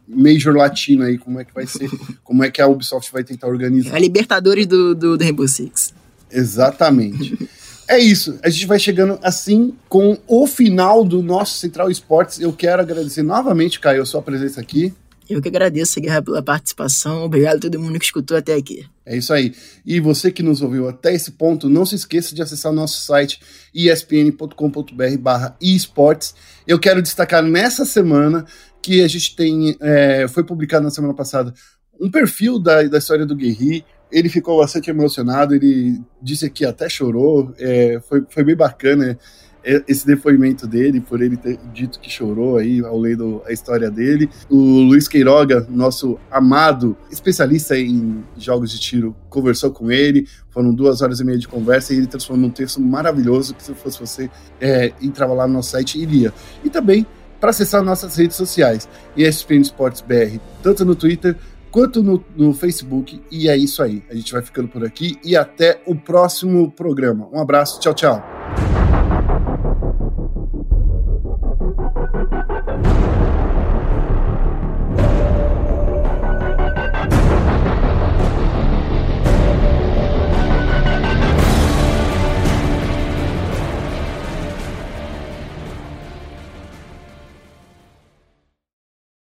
Major 0.08 0.56
Latino 0.56 1.04
aí, 1.04 1.18
como 1.18 1.40
é 1.40 1.46
que 1.46 1.54
vai 1.54 1.66
ser, 1.68 1.90
como 2.24 2.44
é 2.44 2.50
que 2.50 2.62
a 2.62 2.68
Ubisoft 2.68 3.12
vai 3.12 3.24
tentar 3.24 3.48
organizar. 3.48 3.94
É 3.94 3.96
a 3.96 4.00
Libertadores 4.00 4.68
do, 4.68 4.96
do, 4.96 5.18
do 5.18 5.24
Rainbow 5.24 5.48
Six. 5.48 5.94
Exatamente. 6.32 7.50
É 7.88 7.98
isso, 7.98 8.38
a 8.44 8.50
gente 8.50 8.66
vai 8.66 8.78
chegando 8.78 9.18
assim 9.22 9.74
com 9.88 10.18
o 10.28 10.46
final 10.46 11.06
do 11.06 11.22
nosso 11.24 11.58
Central 11.58 11.90
Esportes. 11.90 12.40
Eu 12.40 12.52
quero 12.52 12.82
agradecer 12.82 13.24
novamente, 13.24 13.80
Caio, 13.80 14.02
a 14.02 14.06
sua 14.06 14.22
presença 14.22 14.60
aqui. 14.60 14.94
Eu 15.30 15.42
que 15.42 15.50
agradeço, 15.50 16.00
Guerra, 16.00 16.22
pela 16.22 16.42
participação. 16.42 17.24
Obrigado 17.24 17.58
a 17.58 17.60
todo 17.60 17.80
mundo 17.80 18.00
que 18.00 18.06
escutou 18.06 18.38
até 18.38 18.54
aqui. 18.54 18.86
É 19.06 19.16
isso 19.18 19.34
aí. 19.34 19.54
E 19.86 20.00
você 20.00 20.32
que 20.32 20.42
nos 20.42 20.62
ouviu 20.62 20.88
até 20.88 21.14
esse 21.14 21.32
ponto, 21.32 21.70
não 21.70 21.86
se 21.86 21.96
esqueça 21.96 22.34
de 22.34 22.42
acessar 22.42 22.72
o 22.72 22.76
nosso 22.76 23.06
site 23.06 23.40
espn.com.br 23.74 25.18
barra 25.20 25.56
esportes. 25.62 26.34
Eu 26.66 26.80
quero 26.80 27.02
destacar 27.02 27.44
nessa 27.44 27.86
semana 27.86 28.46
que 28.82 29.02
a 29.02 29.08
gente 29.08 29.36
tem, 29.36 29.76
é, 29.82 30.28
foi 30.30 30.46
publicado 30.46 30.86
na 30.86 30.92
semana 30.92 31.14
passada, 31.14 31.54
um 32.00 32.10
perfil 32.10 32.60
da, 32.60 32.84
da 32.84 32.98
história 32.98 33.26
do 33.26 33.36
Guerri, 33.36 33.84
ele 34.12 34.30
ficou 34.30 34.60
bastante 34.60 34.90
emocionado, 34.90 35.54
ele 35.54 36.02
disse 36.22 36.50
que 36.50 36.66
até 36.66 36.88
chorou, 36.90 37.54
é, 37.60 38.00
foi, 38.08 38.24
foi 38.30 38.44
bem 38.44 38.56
bacana 38.56 39.18
é, 39.64 39.84
esse 39.86 40.08
depoimento 40.08 40.66
dele, 40.66 41.02
por 41.02 41.22
ele 41.22 41.36
ter 41.36 41.60
dito 41.74 42.00
que 42.00 42.10
chorou 42.10 42.56
aí 42.56 42.80
ao 42.80 42.98
lendo 42.98 43.42
a 43.46 43.52
história 43.52 43.92
dele. 43.92 44.30
O 44.50 44.56
Luiz 44.56 45.10
Queiroga, 45.10 45.68
nosso 45.70 46.18
amado 46.32 46.96
especialista 47.12 47.78
em 47.78 48.24
jogos 48.38 48.72
de 48.72 48.80
tiro, 48.80 49.14
conversou 49.30 49.72
com 49.72 49.92
ele, 49.92 50.26
foram 50.52 50.74
duas 50.74 51.02
horas 51.02 51.20
e 51.20 51.26
meia 51.26 51.38
de 51.38 51.50
conversa 51.50 51.94
e 51.94 51.98
ele 51.98 52.08
transformou 52.08 52.48
num 52.48 52.54
texto 52.54 52.80
maravilhoso 52.80 53.54
que 53.54 53.64
se 53.64 53.74
fosse 53.74 54.00
você, 54.00 54.30
é, 54.62 54.94
entrava 55.02 55.34
lá 55.34 55.46
no 55.46 55.56
nosso 55.56 55.72
site 55.72 56.02
e. 56.02 56.32
E 56.64 56.70
também 56.70 57.06
para 57.40 57.50
acessar 57.50 57.84
nossas 57.84 58.16
redes 58.16 58.36
sociais, 58.36 58.88
ESPN 59.16 59.62
Sports 59.62 60.02
BR, 60.02 60.40
tanto 60.64 60.84
no 60.86 60.96
Twitter 60.96 61.36
quanto 61.72 62.04
no, 62.04 62.24
no 62.36 62.54
Facebook. 62.54 63.22
E 63.32 63.50
é 63.50 63.58
isso 63.58 63.82
aí. 63.82 64.04
A 64.10 64.16
gente 64.16 64.32
vai 64.32 64.42
ficando 64.42 64.68
por 64.68 64.84
aqui 64.86 65.18
e 65.24 65.36
até 65.36 65.82
o 65.86 65.96
próximo 65.96 66.72
programa. 66.72 67.28
Um 67.32 67.40
abraço, 67.40 67.80
tchau, 67.80 67.94
tchau. 67.94 68.37